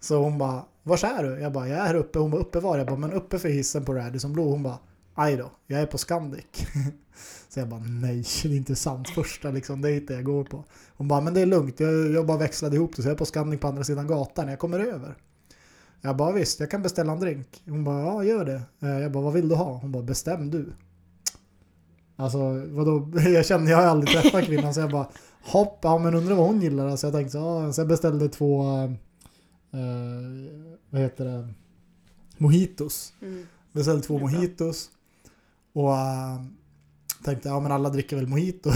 [0.01, 1.41] Så hon bara, var är du?
[1.41, 2.19] Jag bara, jag är här uppe.
[2.19, 2.79] Hon bara, uppe var?
[2.79, 4.51] Jag bara, men uppe för hissen på Radisson blå.
[4.51, 4.79] Hon bara,
[5.19, 6.45] aj då, jag är på Scandic.
[7.49, 9.09] Så jag bara, nej, det är inte sant.
[9.09, 10.65] Första liksom dejten jag går på.
[10.97, 13.19] Hon bara, men det är lugnt, jag, jag bara växlade ihop det så jag är
[13.19, 15.17] på Scandic på andra sidan gatan när jag kommer över.
[16.01, 17.63] Jag bara, visst, jag kan beställa en drink.
[17.65, 18.63] Hon bara, ja, gör det.
[18.83, 19.79] Eh, Jag bara, vad vill du ha?
[19.79, 20.73] Hon bara, bestäm du.
[22.17, 23.13] Alltså, vadå?
[23.21, 25.09] Jag kände, jag har aldrig träffat kvinnan så jag bara,
[25.43, 26.97] hopp, ja men undrar vad hon gillar.
[26.97, 28.91] Så jag tänkte, ja, så jag beställde två, eh,
[30.91, 31.49] vad heter det,
[32.39, 33.13] mojitos.
[33.23, 33.47] Mm.
[33.73, 34.91] Beställde två mojitos.
[35.79, 36.41] Och äh,
[37.25, 38.71] tänkte, ja men alla dricker väl mojito.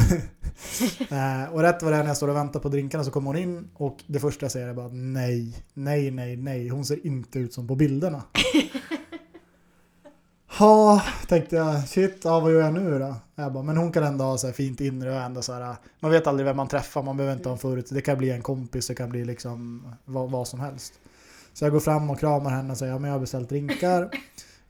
[1.10, 3.26] äh, och rätt vad det är när jag står och väntar på drinkarna så kommer
[3.26, 6.68] hon in och det första jag säger är bara nej, nej, nej, nej.
[6.68, 8.22] Hon ser inte ut som på bilderna.
[10.58, 13.14] Ja, tänkte jag, shit, ja, vad gör jag nu då?
[13.34, 15.76] Jag bara, men hon kan ändå ha så här fint inre och ändå så här,
[16.00, 17.88] man vet aldrig vem man träffar, man behöver inte ha en förut.
[17.90, 20.92] Det kan bli en kompis, det kan bli liksom vad, vad som helst.
[21.52, 24.10] Så jag går fram och kramar henne och säger, ja men jag har beställt drinkar.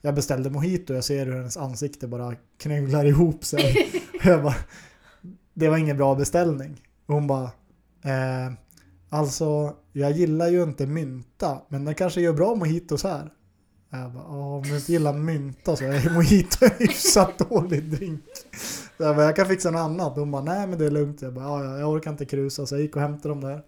[0.05, 3.89] Jag beställde mojito, jag ser hur hennes ansikte bara knögglar ihop sig.
[4.19, 4.55] Och jag bara,
[5.53, 6.81] det var ingen bra beställning.
[7.05, 7.51] Och hon bara,
[8.03, 8.53] eh,
[9.09, 13.33] alltså jag gillar ju inte mynta, men den kanske gör bra mojitos här.
[13.89, 18.23] Jag bara, om du inte gillar mynta så är mojito en hyfsat dålig drink.
[18.97, 20.15] Så jag bara, jag kan fixa något annat.
[20.15, 21.21] Hon bara, nej men det är lugnt.
[21.21, 22.65] Jag bara, ja, ja, jag orkar inte krusa.
[22.65, 23.61] Så jag gick och hämtade dem där.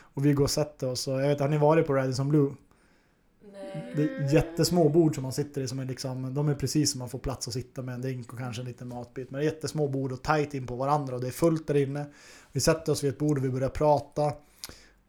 [0.00, 1.08] Och vi går och sätter oss.
[1.08, 2.54] Och jag vet, har ni varit på Radisson Blue?
[3.96, 6.98] Det är jättesmå bord som man sitter i som är liksom, de är precis som
[6.98, 9.30] man får plats att sitta med en drink och kanske en liten matbit.
[9.30, 11.74] Men det är jättesmå bord och tajt in på varandra och det är fullt där
[11.76, 12.06] inne.
[12.52, 14.32] Vi sätter oss vid ett bord och vi börjar prata.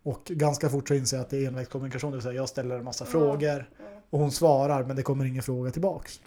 [0.04, 2.78] Och ganska fort så inser jag att det är envägskommunikation, det vill säga jag ställer
[2.78, 3.12] en massa Ja.
[3.12, 3.70] frågor
[4.10, 6.22] och hon svarar men det kommer ingen fråga tillbaks.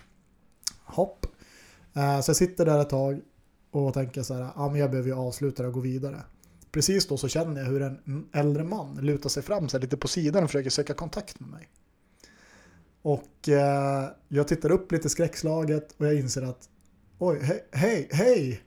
[0.85, 1.27] Hopp.
[1.95, 3.21] Eh, Så jag sitter där ett tag
[3.71, 6.21] och tänker så här, ja men jag behöver ju avsluta det och gå vidare.
[6.71, 10.09] Precis då så känner jag hur en äldre man lutar sig fram så lite på
[10.09, 11.69] sidan och försöker söka kontakt med mig.
[13.03, 16.69] Och eh, jag tittar upp lite skräckslaget och jag inser att
[17.19, 18.63] oj, hej, hej, hej!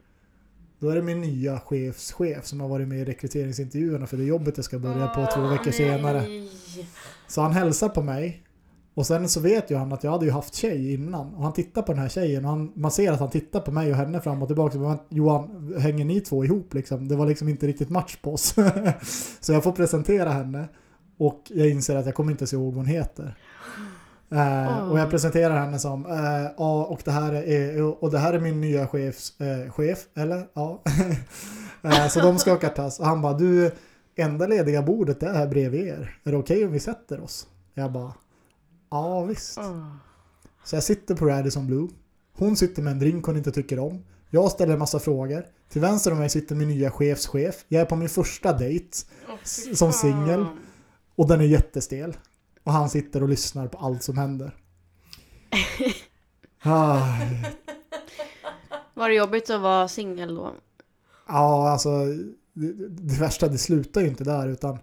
[0.80, 4.58] Då är det min nya chefschef som har varit med i rekryteringsintervjuerna för det jobbet
[4.58, 6.26] jag ska börja på två veckor senare.
[7.28, 8.41] Så han hälsar på mig.
[8.93, 11.36] Och sen så vet ju han att jag hade ju haft tjej innan.
[11.36, 13.71] Och han tittar på den här tjejen och han, man ser att han tittar på
[13.71, 14.78] mig och henne fram och tillbaka.
[14.78, 17.08] Men Johan, hänger ni två ihop liksom?
[17.08, 18.56] Det var liksom inte riktigt match på oss.
[19.39, 20.67] så jag får presentera henne.
[21.17, 23.38] Och jag inser att jag kommer inte se ihåg vad hon heter.
[24.36, 28.34] Eh, och jag presenterar henne som eh, ja och det här är och det här
[28.34, 30.82] är min nya chefs, eh, chef eller ja.
[32.10, 33.71] så de ska åka tass och han bara du
[34.15, 36.17] enda lediga bordet är här bredvid er.
[36.24, 37.48] Är det okej om vi sätter oss?
[37.74, 38.13] Jag bara
[38.91, 39.58] Ja visst.
[39.58, 39.95] Åh.
[40.63, 41.88] Så jag sitter på Radisson Blue.
[42.38, 44.06] Hon sitter med en drink hon inte tycker om.
[44.30, 45.45] Jag ställer en massa frågor.
[45.69, 47.65] Till vänster om mig sitter min nya chefschef.
[47.67, 48.88] Jag är på min första dejt.
[49.43, 50.45] S- som singel.
[51.15, 52.17] Och den är jättestel.
[52.65, 54.56] Och han sitter och lyssnar på allt som händer.
[56.67, 57.17] Ah,
[58.93, 60.51] Var det jobbigt att vara singel då?
[61.28, 61.89] ja, alltså
[62.54, 64.78] det, det värsta, det slutar ju inte där utan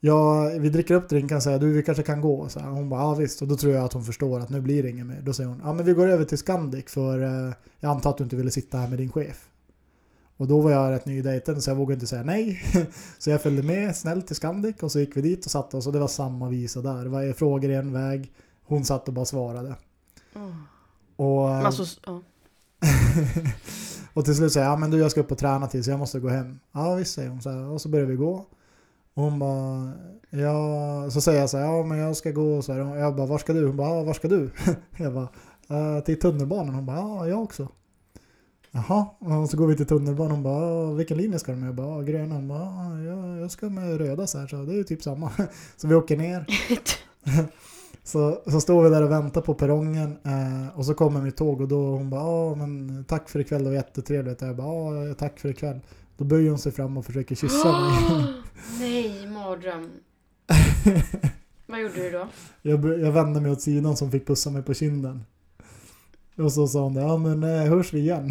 [0.00, 2.48] jag, vi dricker upp drinken och säger du vi kanske kan gå.
[2.48, 4.60] Så här, hon bara ja visst och då tror jag att hon förstår att nu
[4.60, 5.20] blir det inget mer.
[5.22, 8.18] Då säger hon ja men vi går över till Scandic för eh, jag antar att
[8.18, 9.48] du inte ville sitta här med din chef.
[10.42, 12.62] Och då var jag rätt ny i dejten så jag vågade inte säga nej.
[13.18, 15.86] så jag följde med snällt till Scandic och så gick vi dit och satte oss
[15.86, 17.02] och det var samma visa där.
[17.04, 18.32] Det var frågor i en väg.
[18.64, 19.74] Hon satt och bara svarade.
[20.34, 20.50] Åh.
[21.16, 22.20] Och, eh, Alltså, ja.
[24.14, 25.90] och till slut säger jag, ja men du jag ska upp och träna till så
[25.90, 26.58] jag måste gå hem.
[26.72, 27.64] Ja visst säger hon så här.
[27.68, 28.46] Och så börjar vi gå.
[29.14, 29.92] Och hon bara,
[30.30, 32.96] ja, så säger jag så här, ja men jag ska gå och så här.
[32.96, 33.66] Jag bara, var ska du?
[33.66, 34.50] Hon bara, ja var ska du?
[34.96, 35.28] Jag bara,
[35.68, 36.74] "Eh, till tunnelbanan.
[36.74, 37.68] Hon bara, ja jag också.
[38.72, 40.30] Jaha, och så går vi till tunnelbanan.
[40.32, 41.68] Hon bara, "Ja, vilken linje ska du med?
[41.68, 42.34] Jag bara, "Ja, gröna.
[42.34, 44.46] Hon bara, "Ja, jag, jag ska med röda så här.
[44.46, 45.30] Så det är ju typ samma.
[45.76, 46.46] Så vi åker ner.
[48.04, 51.60] Så, så står vi där och väntar på perrongen eh, och så kommer mitt tåg
[51.60, 54.40] och då hon bara men tack för ikväll det var jättetrevligt.
[54.40, 55.80] Jag bara tack för ikväll.
[56.16, 58.24] Då böjer hon sig fram och försöker kyssa mig.
[58.78, 59.90] Nej, mardröm.
[61.66, 62.28] Vad gjorde du då?
[62.62, 65.24] jag, jag vände mig åt sidan som fick pussa mig på kinden.
[66.36, 68.30] Och så sa hon det, ja men eh, hörs vi igen?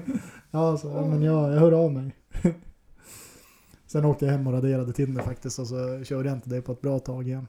[0.50, 2.14] ja, så, ja men jag, jag hör av mig.
[3.86, 6.72] Sen åkte jag hem och raderade Tinder faktiskt och så körde jag inte det på
[6.72, 7.46] ett bra tag igen.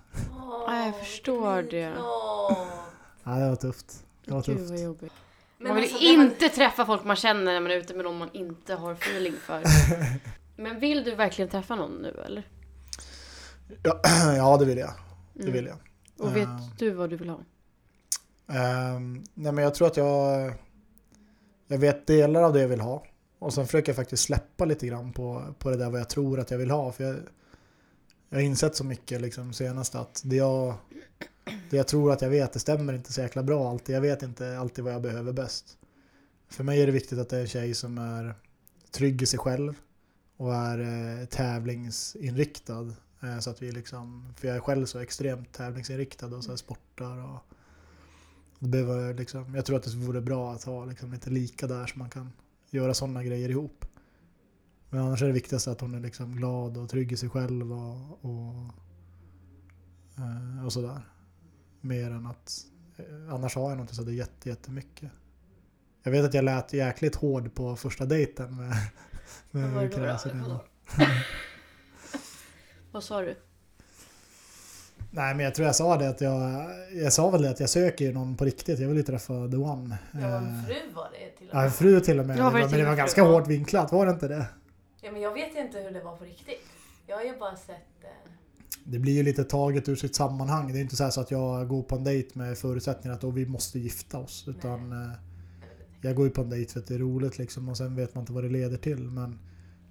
[0.67, 1.93] Ja, jag förstår det.
[3.23, 4.03] Ja, det var tufft.
[4.25, 4.69] Det var Gud tufft.
[4.71, 5.11] vad jobbigt.
[5.57, 8.17] Men Man vill alltså, inte träffa folk man känner när man är ute med någon
[8.17, 9.63] man inte har feeling för.
[10.55, 12.47] Men vill du verkligen träffa någon nu eller?
[13.83, 13.99] Ja,
[14.37, 14.91] ja, det vill jag.
[15.33, 15.53] Det Mm.
[15.53, 15.77] vill jag.
[16.27, 16.59] Och vet Eh.
[16.77, 17.39] du vad du vill ha?
[18.49, 20.53] Um, nej men jag tror att jag,
[21.67, 23.03] jag vet delar av det jag vill ha.
[23.39, 26.39] Och sen försöker jag faktiskt släppa lite grann på, på det där vad jag tror
[26.39, 26.91] att jag vill ha.
[26.91, 27.15] För jag,
[28.29, 30.73] jag har insett så mycket liksom senast att det jag,
[31.69, 33.95] det jag tror att jag vet det stämmer inte så jäkla bra alltid.
[33.95, 35.77] Jag vet inte alltid vad jag behöver bäst.
[36.49, 38.35] För mig är det viktigt att det är en tjej som är
[38.91, 39.73] trygg i sig själv
[40.37, 42.93] och är eh, tävlingsinriktad.
[43.23, 46.57] Eh, så att vi liksom, för jag är själv så extremt tävlingsinriktad och så här
[46.57, 47.39] sportar och
[48.59, 51.85] det behöver liksom, jag tror att det vore bra att ha liksom lite lika där
[51.85, 52.31] så man kan
[52.69, 53.85] göra sådana grejer ihop.
[54.89, 57.73] Men annars är det viktigaste att hon är liksom glad och trygg i sig själv
[57.73, 58.73] och, och,
[60.17, 61.01] eh, och sådär.
[61.81, 62.65] Mer än att,
[62.97, 65.11] eh, annars har jag inte så det jätte, jättemycket.
[66.03, 68.75] Jag vet att jag lät jäkligt hård på första dejten med,
[69.51, 69.93] med
[70.25, 70.59] innan.
[72.91, 73.35] Vad sa du?
[75.11, 77.69] Nej men jag tror jag sa det att jag, jag sa väl det att jag
[77.69, 78.79] söker ju någon på riktigt.
[78.79, 79.97] Jag vill ju träffa the one.
[80.11, 81.73] Ja, en Eh, fru var det till och Ja, en med.
[81.73, 82.37] fru till och med.
[82.37, 84.45] Ja, men det var med ganska hårt vinklat, var det inte det?
[85.01, 86.61] Ja, men jag vet inte hur det var på riktigt.
[87.07, 87.69] Jag har ju bara sett...
[88.03, 88.31] Eh,
[88.83, 90.73] Det blir ju lite taget ur sitt sammanhang.
[90.73, 93.23] Det är inte så, här så att jag går på en dejt med förutsättningen att
[93.23, 94.45] vi måste gifta oss.
[94.47, 95.11] Utan eh,
[96.01, 98.15] jag går ju på en dejt för att det är roligt liksom och sen vet
[98.15, 98.99] man inte vad det leder till.
[99.09, 99.39] Men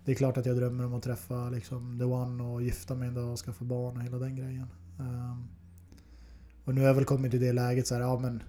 [0.05, 3.09] det är klart att jag drömmer om att träffa liksom the one och gifta mig
[3.09, 4.67] en dag och skaffa barn och hela den grejen.
[4.99, 5.49] Ehm,
[6.65, 8.43] och nu har jag väl kommit till det läget så här, ja men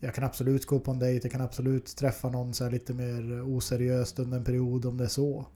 [0.00, 2.94] jag kan absolut gå på en dejt, jag kan absolut träffa någon så här lite
[2.94, 5.46] mer oseriöst under en period om det är så.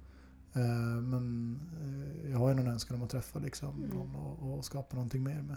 [0.55, 0.61] Eh,
[1.03, 3.91] Men eh, jag har ju någon önskan om att träffa liksom Mm.
[3.97, 5.57] någon och, och skapa någonting mer med.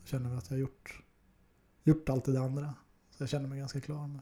[0.00, 1.02] Jag känner att jag har gjort,
[1.84, 2.74] gjort allt det andra.
[3.10, 4.20] Så jag känner mig ganska klar med.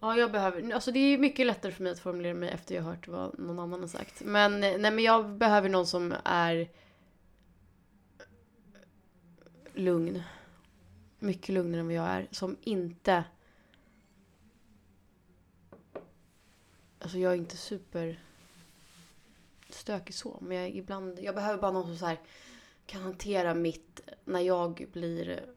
[0.00, 0.72] Ja, jag behöver...
[0.72, 3.38] Alltså det är mycket lättare för mig att formulera mig efter jag har hört vad
[3.38, 4.22] någon annan har sagt.
[4.24, 6.70] Men, eh, nej, men jag behöver någon som är
[9.78, 10.22] lugn.
[11.18, 12.28] Mycket lugnare än vad jag är.
[12.30, 13.24] Som inte...
[16.98, 18.22] Alltså jag är inte super
[19.68, 20.38] stökig så.
[20.40, 22.20] Men jag, ibland, jag behöver bara någon som så här
[22.86, 24.00] kan hantera mitt...
[24.24, 25.54] När jag blir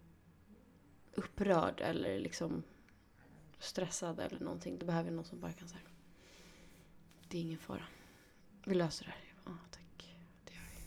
[1.13, 2.63] upprörd eller liksom
[3.59, 4.77] stressad eller någonting.
[4.79, 5.81] Då behöver jag någon som bara kan säga.
[7.27, 7.83] Det är ingen fara.
[8.65, 9.33] Vi löser det här.
[9.45, 10.15] Ja, tack.
[10.45, 10.83] Det gör vi.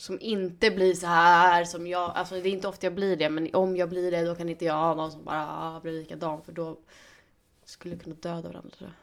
[0.00, 2.12] Som inte blir så här som jag.
[2.14, 3.30] Alltså det är inte ofta jag blir det.
[3.30, 5.92] Men om jag blir det då kan inte jag ha någon som bara ah, blir
[5.92, 6.42] likadan.
[6.44, 6.78] För då
[7.64, 8.70] skulle jag kunna döda varandra.
[8.78, 8.94] tror jag.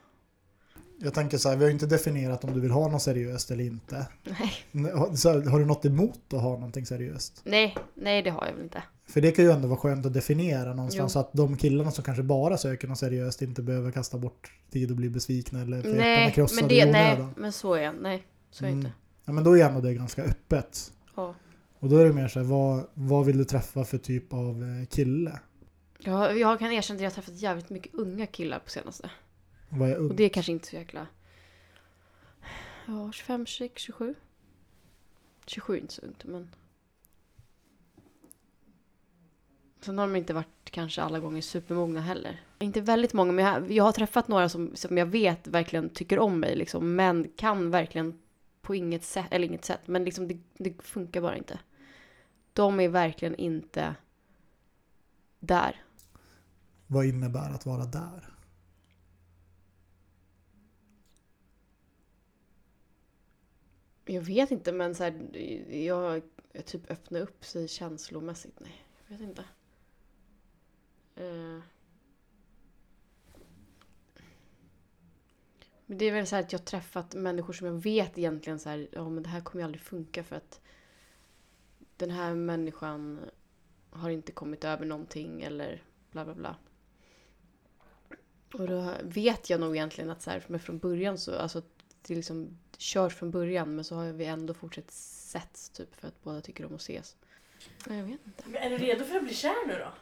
[1.06, 3.50] Jag tänker så här, vi har ju inte definierat om du vill ha något seriöst
[3.50, 4.06] eller inte.
[4.24, 4.52] Nej.
[4.94, 7.40] Har- har du något emot att ha någonting seriöst?
[7.44, 8.82] nej, nej det har jag väl inte.
[9.06, 11.12] För det kan ju ändå vara skönt att definiera någonstans Jo.
[11.12, 14.90] så att de killarna som kanske bara söker något seriöst inte behöver kasta bort tid
[14.90, 17.94] och bli besvikna eller Nej, men det, nej, men så är jag.
[18.00, 18.86] Nej, så är jag Mm.
[18.86, 18.98] inte.
[19.28, 20.92] Ja men då är ändå det ganska öppet.
[21.14, 21.34] Ja.
[21.78, 24.62] Och då är det mer så här, vad, vad vill du träffa för typ av
[24.62, 25.40] eh, kille?
[25.98, 29.10] Ja, jag kan erkänna att jag har träffat jävligt mycket unga killar på senaste.
[29.68, 29.98] Vad är?
[29.98, 31.06] Och det är kanske inte så jäkla...
[32.86, 34.14] Ja, 25, 26, 27.
[35.46, 36.50] 27 är inte så ungt, men...
[39.80, 42.40] Sen har de inte varit kanske alla gånger supermogna heller.
[42.58, 46.18] Inte väldigt många, men jag, jag har träffat några som, som jag vet verkligen tycker
[46.18, 48.18] om mig, liksom, men kan verkligen
[48.68, 51.60] på inget sätt, eller inget sätt, men liksom det, det funkar bara inte.
[52.52, 53.94] De är verkligen inte
[55.40, 55.84] där.
[56.86, 58.34] Vad innebär att vara där?
[64.04, 65.36] Jag vet inte, men så här,
[65.74, 66.22] jag,
[66.64, 68.60] typ öppnar upp sig känslomässigt.
[68.60, 69.44] Nej, jag vet inte.
[71.16, 71.62] Eh.
[75.90, 78.58] Men det är väl så här att jag har träffat människor som jag vet egentligen
[78.58, 80.60] så här, ja men det här kommer ju aldrig funka för att
[81.96, 83.20] den här människan
[83.90, 86.56] har inte kommit över någonting eller bla bla bla.
[88.54, 91.62] Och då vet jag nog egentligen att så här, men från början så, alltså
[92.02, 96.08] det är liksom kört från början men så har vi ändå fortsatt setts typ för
[96.08, 97.16] att båda tycker om att ses.
[97.88, 98.44] Ja, Jag vet inte.
[98.46, 99.92] Men är du redo för att bli kär nu då?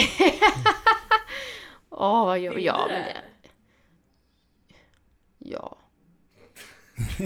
[1.90, 3.22] Ja, ja, Vill ja du men det?
[5.38, 5.78] Ja.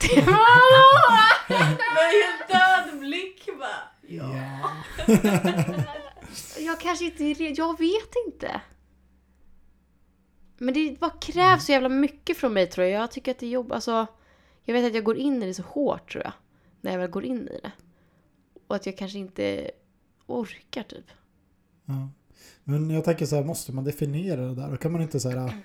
[0.00, 1.48] det var
[1.94, 3.82] Med helt död blick bara.
[4.08, 4.34] Ja.
[6.58, 7.54] Jag kanske inte är redo.
[7.56, 8.60] Jag vet inte.
[10.58, 13.02] Men det bara krävs så jävla mycket från mig tror jag.
[13.02, 13.72] Jag tycker att det är jobb.
[13.72, 14.06] Alltså,
[14.64, 16.32] jag vet att jag går in i det så hårt tror jag.
[16.80, 17.72] När jag väl går in i det.
[18.66, 19.70] Och att jag kanske inte
[20.26, 21.04] orkar typ.
[21.84, 22.08] Ja.
[22.64, 24.70] Men jag tänker så här, måste man definiera det där?
[24.70, 25.40] Då kan man inte säga...
[25.40, 25.60] ehm,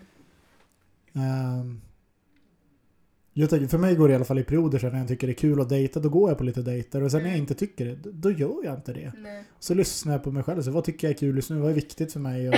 [3.34, 5.28] jag tänker, för mig går det i alla fall i perioder sen när jag tycker
[5.28, 7.04] det är kul att dejta, då går jag på lite dejter.
[7.04, 9.12] Och sen när jag inte tycker det, då gör jag inte det.
[9.18, 9.44] Nej.
[9.60, 10.62] Så lyssnar jag på mig själv.
[10.62, 11.60] Så vad tycker jag är kul just nu?
[11.60, 12.50] Vad är viktigt för mig?
[12.50, 12.56] Och,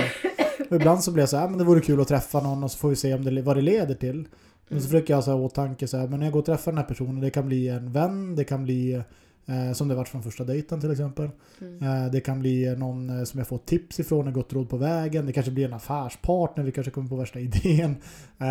[0.70, 2.70] och ibland så blir jag så här, men det vore kul att träffa någon och
[2.70, 4.28] så får vi se om det, vad det leder till.
[4.68, 6.78] Men så försöker jag ha åtanke så här, men när jag går och träffar den
[6.78, 9.02] här personen, det kan bli en vän, det kan bli
[9.46, 11.30] eh, som det varit från första dejten till exempel.
[11.60, 11.82] Mm.
[11.82, 14.76] Eh, det kan bli någon eh, som jag får tips ifrån, ett gott råd på
[14.76, 15.26] vägen.
[15.26, 17.96] Det kanske blir en affärspartner, vi kanske kommer på värsta idén.
[18.38, 18.46] Eh,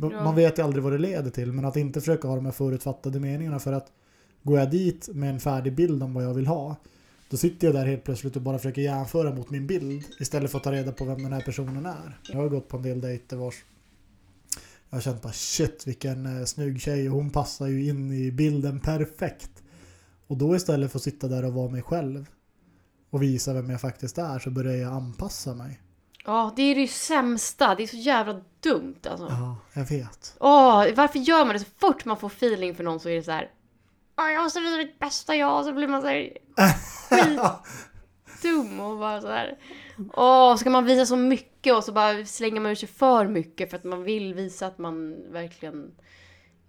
[0.00, 0.24] Ja.
[0.24, 2.52] Man vet ju aldrig vad det leder till, men att inte försöka ha de här
[2.52, 3.86] förutfattade meningarna för att
[4.42, 6.76] går jag dit med en färdig bild om vad jag vill ha,
[7.30, 10.58] då sitter jag där helt plötsligt och bara försöker jämföra mot min bild istället för
[10.58, 12.18] att ta reda på vem den här personen är.
[12.32, 13.64] Jag har gått på en del dejter vars
[14.90, 18.30] jag har känt bara shit vilken eh, snygg tjej och hon passar ju in i
[18.30, 19.50] bilden perfekt.
[20.30, 22.26] Och då istället för att sitta där och vara mig själv
[23.10, 25.80] och visa vem jag faktiskt är så börjar jag anpassa mig.
[26.24, 27.74] Ja, det är det sämsta.
[27.74, 29.26] Det är så jävla dumt alltså.
[29.30, 30.36] Ja, jag vet.
[30.40, 31.58] Åh, varför gör man det?
[31.58, 33.50] Så fort man får feeling för någon så är det så här.
[34.18, 35.64] "Åh, jag måste visa mitt bästa jag.
[35.64, 36.38] Så blir man så här
[37.10, 39.58] skitdum och bara så här.
[40.12, 43.70] Åh, ska man visa så mycket och så bara slänger man ur sig för mycket
[43.70, 45.92] för att man vill visa att man verkligen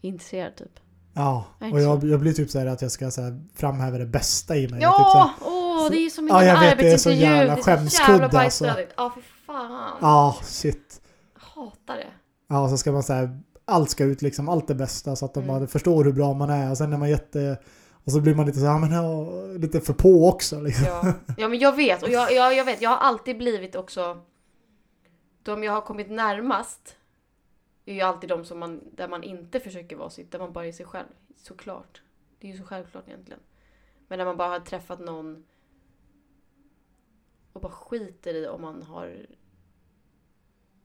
[0.02, 0.80] är intresserad typ.
[1.14, 4.06] Ja, och jag, jag blir typ så här att jag ska så här framhäva det
[4.06, 4.80] bästa i mig.
[4.80, 6.98] Typ så här, Ja, åh, det är ju som en Ja, jag vet, det är
[6.98, 8.66] så jävla skämskudde, alltså.
[8.98, 9.98] Ja, för fan.
[10.02, 11.02] Ja, shit.
[11.34, 12.08] Jag hatar det.
[12.50, 13.30] Ja, så ska man säga
[13.66, 15.68] allt ska ut liksom, allt det bästa så att de Mm.
[15.68, 16.72] förstår hur bra man är.
[16.72, 17.58] Och sen är man jätte...
[18.04, 19.26] Och så blir man lite så här, men ja,
[19.58, 20.86] lite för på också liksom.
[20.86, 22.04] Ja, ja men jag vet.
[22.04, 24.18] Och jag, jag, jag vet, jag har alltid blivit också...
[25.44, 26.96] De jag har kommit närmast
[27.86, 30.66] är ju alltid de som man, där man inte försöker vara sitt, där man bara
[30.66, 31.08] är sig själv.
[31.38, 32.02] Såklart.
[32.40, 33.40] Det är ju så självklart egentligen.
[34.08, 35.46] Men när man bara har träffat någon
[37.54, 39.26] och bara skiter i om man har...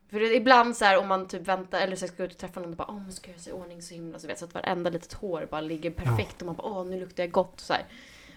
[0.09, 2.39] För det, är ibland så här om man typ väntar eller så ska ut och
[2.39, 4.27] träffa någon och bara åh men ska jag göra sig i ordning så himla så
[4.27, 7.23] vet så att varenda litet hår bara ligger perfekt och man bara åh nu luktar
[7.23, 7.87] jag gott så här.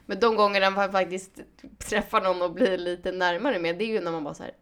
[0.05, 1.41] Men de gångerna man faktiskt
[1.77, 4.53] träffar någon och blir lite närmare med det är ju när man bara så här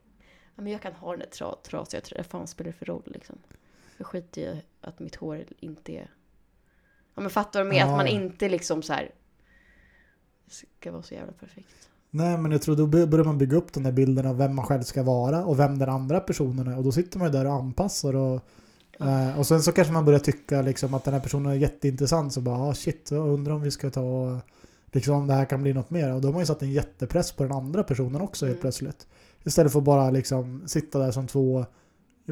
[0.55, 3.03] ja men jag kan ha den där tra, trasiga tröjan, fan spelar det för roll
[3.05, 3.37] liksom?
[3.97, 6.11] Jag skiter i att mitt hår inte är...
[7.15, 7.83] Ja men fattar du med?
[7.83, 7.95] Att Ja.
[7.95, 9.11] man inte liksom så här
[10.47, 11.89] ska vara så jävla perfekt.
[12.09, 14.65] Nej, men jag tror då börjar man bygga upp den där bilden av vem man
[14.65, 16.77] själv ska vara och vem den andra personen är.
[16.77, 18.41] Och då sitter man ju där och anpassar och
[18.99, 22.33] Eh, och sen så kanske man börjar tycka liksom att den här personen är jätteintressant
[22.33, 24.39] så bara ah, shit, jag undrar om vi ska ta
[24.91, 26.13] liksom om det här kan bli något mer.
[26.13, 28.61] Och då har man ju satt en jättepress på den andra personen också helt Mm.
[28.61, 29.07] plötsligt.
[29.43, 31.65] Istället för att bara liksom sitta där som två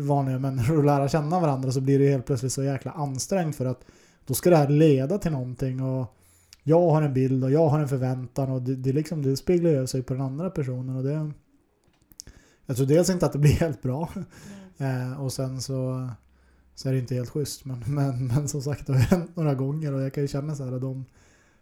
[0.02, 3.66] vanliga människor och lära känna varandra så blir det helt plötsligt så jäkla ansträngt för
[3.66, 3.86] att
[4.26, 6.16] då ska det här leda till någonting och
[6.64, 9.70] jag har en bild och jag har en förväntan och det, det, liksom, det speglar
[9.70, 11.32] ju sig på den andra personen och det
[12.66, 14.10] jag tror dels inte att det blir helt bra
[14.78, 16.10] Eh, och sen så,
[16.76, 17.66] så är det inte helt schysst.
[17.66, 20.56] Men, men, men som sagt, det har hänt några gånger och jag kan ju känna
[20.56, 21.06] så här att de,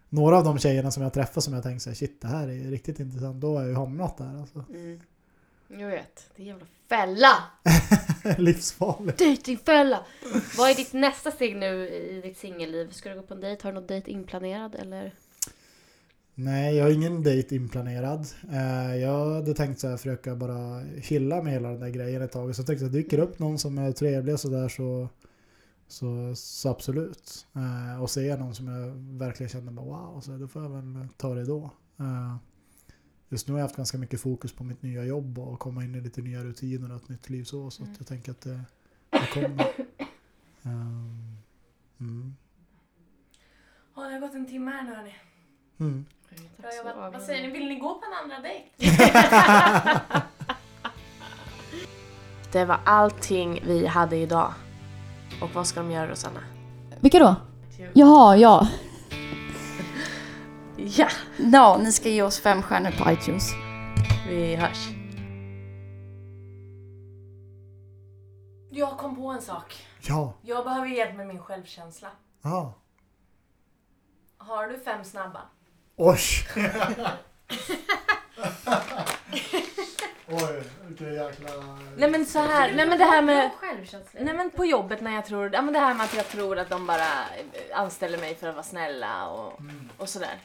[0.09, 2.47] några av de tjejerna som jag träffar som jag tänkt så här, shit det här
[2.47, 4.65] är riktigt intressant, då har jag ju hamnat där alltså.
[4.69, 4.99] Mm.
[5.79, 7.43] Jag vet, det är en jävla fälla!
[8.37, 9.19] Livsfarligt.
[9.19, 10.05] Datingfälla!
[10.57, 12.91] Vad är ditt nästa steg nu i ditt singelliv?
[12.91, 13.63] Ska du gå på en dejt?
[13.63, 15.13] Har du någon dejt inplanerad eller?
[16.35, 18.27] Nej, jag har ingen dejt inplanerad.
[18.51, 22.31] Eh, jag hade tänkt så här, försöka bara chilla med hela den där grejen ett
[22.31, 22.55] tag.
[22.55, 25.09] Så jag tänkte att dyker upp någon som är trevlig och sådär så,
[25.87, 27.47] så, så absolut.
[27.55, 28.93] Eh, och ser jag någon som jag
[29.25, 31.71] verkligen känner bara wow, så då får jag väl ta det då.
[33.33, 35.95] Just nu har jag haft ganska mycket fokus på mitt nya jobb och komma in
[35.95, 37.71] i lite nya rutiner och ett nytt liv så.
[37.71, 38.61] Så att jag tänker att det,
[39.09, 39.67] det kommer.
[40.61, 41.37] Um,
[41.99, 42.35] mm.
[43.95, 45.15] Ja, det har gått en timme här nu hörni.
[45.79, 46.05] Mm.
[46.57, 47.13] Bra jobbat.
[47.13, 48.69] Vad säger ni, vill ni gå på en andra dejt?
[52.51, 54.53] Det var allting vi hade idag.
[55.41, 56.39] Och vad ska de göra Rosanna?
[56.99, 57.35] Vilka då?
[57.93, 58.67] Jaha, ja.
[60.77, 61.07] Ja,
[61.37, 63.51] Ja, ni ska ge oss fem stjärnor på iTunes.
[64.29, 64.87] vi hörs.
[68.71, 69.87] Jag kom på en sak.
[70.01, 72.07] Ja, Jag behöver hjälp med min självkänsla.
[72.41, 72.73] ja.
[74.37, 75.41] Har du fem snabba?
[75.95, 76.19] Oj!
[80.27, 81.49] Oj, vilken jäkla...
[81.97, 83.51] Nej men så här, nej men det här med...
[83.59, 84.19] Självkänsla.
[84.23, 86.59] Nej men på jobbet när jag tror, ja men det här med att jag tror
[86.59, 87.07] att de bara
[87.73, 89.59] anställer mig för att vara snälla och,
[89.97, 90.39] och sådär.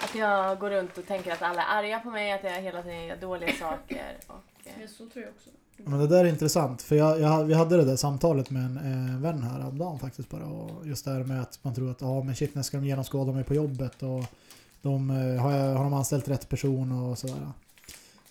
[0.00, 2.82] Att jag går runt och tänker att alla är arga på mig, att jag hela
[2.82, 4.16] tiden gör dåliga saker.
[4.26, 4.34] Och,
[4.66, 5.50] eh, Så tror jag också.
[5.76, 8.76] Men det där är intressant, för jag, jag, vi hade det där samtalet med en
[8.76, 10.44] eh, vän här häromdagen faktiskt bara.
[10.44, 12.86] Och just det här med att man tror att ja men shit, när ska de
[12.86, 14.24] genomskåda mig på jobbet och
[14.82, 17.52] de, eh, har, jag, har de anställt rätt person och sådär.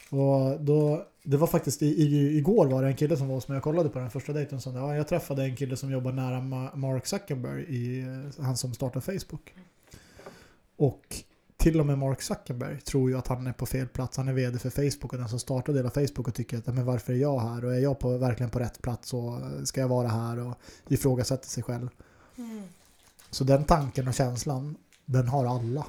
[0.10, 3.48] Och då, det var faktiskt i, i, igår var det en kille som var hos
[3.48, 6.12] mig och kollade på den första dejten som ja, jag träffade en kille som jobbar
[6.12, 9.54] nära Ma- Mark Zuckerberg, i, eh, han som startade Facebook.
[10.78, 11.16] Och
[11.60, 14.18] till och med Mark Zuckerberg tror ju att han är på fel plats.
[14.18, 16.86] Han är VD för Facebook och den som startade hela Facebook och tycker att men
[16.86, 19.88] varför är jag här och är jag på, verkligen på rätt plats och ska jag
[19.88, 20.56] vara här och
[20.88, 21.90] ifrågasätter sig själv.
[22.38, 22.64] Mm.
[23.30, 25.86] Så den tanken och känslan, den har alla.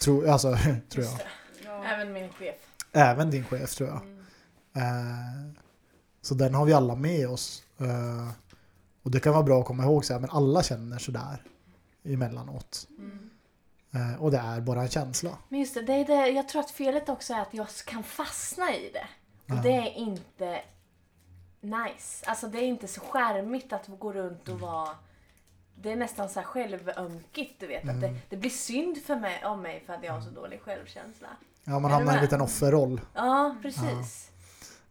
[0.00, 0.56] Tror, alltså,
[0.88, 1.18] tror jag.
[1.84, 2.56] Även min chef.
[2.92, 4.00] Även din chef tror jag.
[4.82, 5.52] Eh,
[6.22, 7.62] så den har vi alla med oss.
[7.78, 8.28] Eh,
[9.02, 11.42] och det kan vara bra att komma ihåg så här, men alla känner sådär
[12.04, 12.86] emellanåt.
[12.98, 13.29] Eh,
[14.18, 15.30] och det är bara en känsla.
[15.48, 18.02] Men just det, det är det, jag tror att felet också är att jag kan
[18.02, 19.06] fastna i det.
[19.54, 19.62] Och Ja.
[19.62, 20.60] det är inte
[21.60, 22.26] nice.
[22.26, 24.88] Alltså det är inte så skärmigt att gå runt och vara...
[25.82, 27.88] Det är nästan så här självömkigt, du vet.
[27.88, 30.60] Att det, det blir synd för mig, om mig för att jag har så dålig
[30.60, 31.28] självkänsla.
[31.64, 33.00] Ja, man hamnar i en liten offerroll.
[33.14, 34.30] Ja, precis.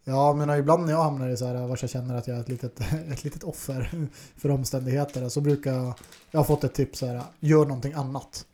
[0.04, 2.40] Ja, men ibland när jag hamnar i så här, vart jag känner att jag är
[2.40, 2.80] ett litet,
[3.12, 5.94] ett litet offer för omständigheter, så brukar jag,
[6.30, 8.46] jag har fått ett tips så här, gör någonting annat.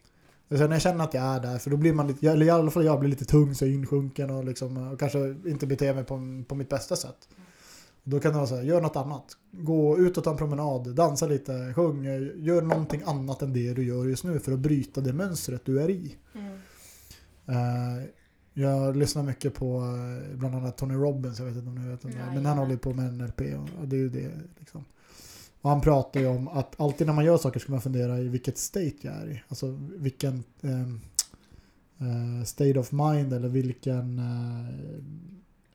[0.48, 2.50] Så när jag känner att jag är där, för då blir man lite, eller i
[2.50, 6.04] alla fall jag blir lite tung, så insjunken och, liksom, och kanske inte beter mig
[6.04, 7.28] på, på mitt bästa sätt.
[8.04, 9.36] Då kan det vara så här, gör något annat.
[9.50, 12.04] Gå ut och ta en promenad, dansa lite, sjung,
[12.36, 15.82] gör någonting annat än det du gör just nu för att bryta det mönstret du
[15.82, 16.16] är i.
[16.34, 16.58] Mm.
[17.46, 18.04] Eh,
[18.54, 22.04] jag lyssnar mycket på eh, bland annat Tony Robbins, jag vet inte om ni vet
[22.04, 24.30] om det är, men han håller på med NLP och, och det är ju det
[24.58, 24.84] liksom.
[25.66, 28.28] Och han pratar ju om att alltid när man gör saker ska man fundera i
[28.28, 29.42] vilket state jag är i.
[29.48, 31.00] Alltså vilken ehm,
[31.98, 34.68] eh, state of mind eller vilken eh,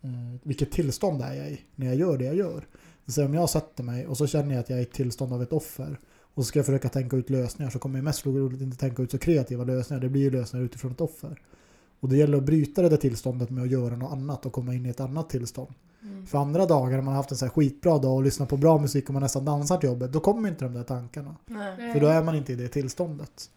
[0.02, 2.68] eh, vilket tillstånd är jag i när jag gör det jag gör.
[3.08, 5.34] Så om jag sätter mig och så känner jag att jag är i ett tillstånd
[5.34, 6.00] av ett offer
[6.34, 9.04] och så ska jag försöka tänka ut lösningar så kommer jag mest troligt inte tänka
[9.04, 10.02] ut så kreativa lösningar.
[10.02, 11.42] Det blir ju lösningar utifrån ett offer.
[12.02, 14.74] Och det gäller att bryta det där tillståndet med att göra något annat och komma
[14.74, 15.74] in i ett annat tillstånd.
[16.26, 18.58] För andra dagar när man har haft en så här skitbra dag och lyssnat på
[18.58, 21.36] bra musik och man nästan dansar till jobbet, då kommer inte de där tankarna.
[21.46, 21.94] Nej.
[21.94, 23.50] För då är man inte i det tillståndet.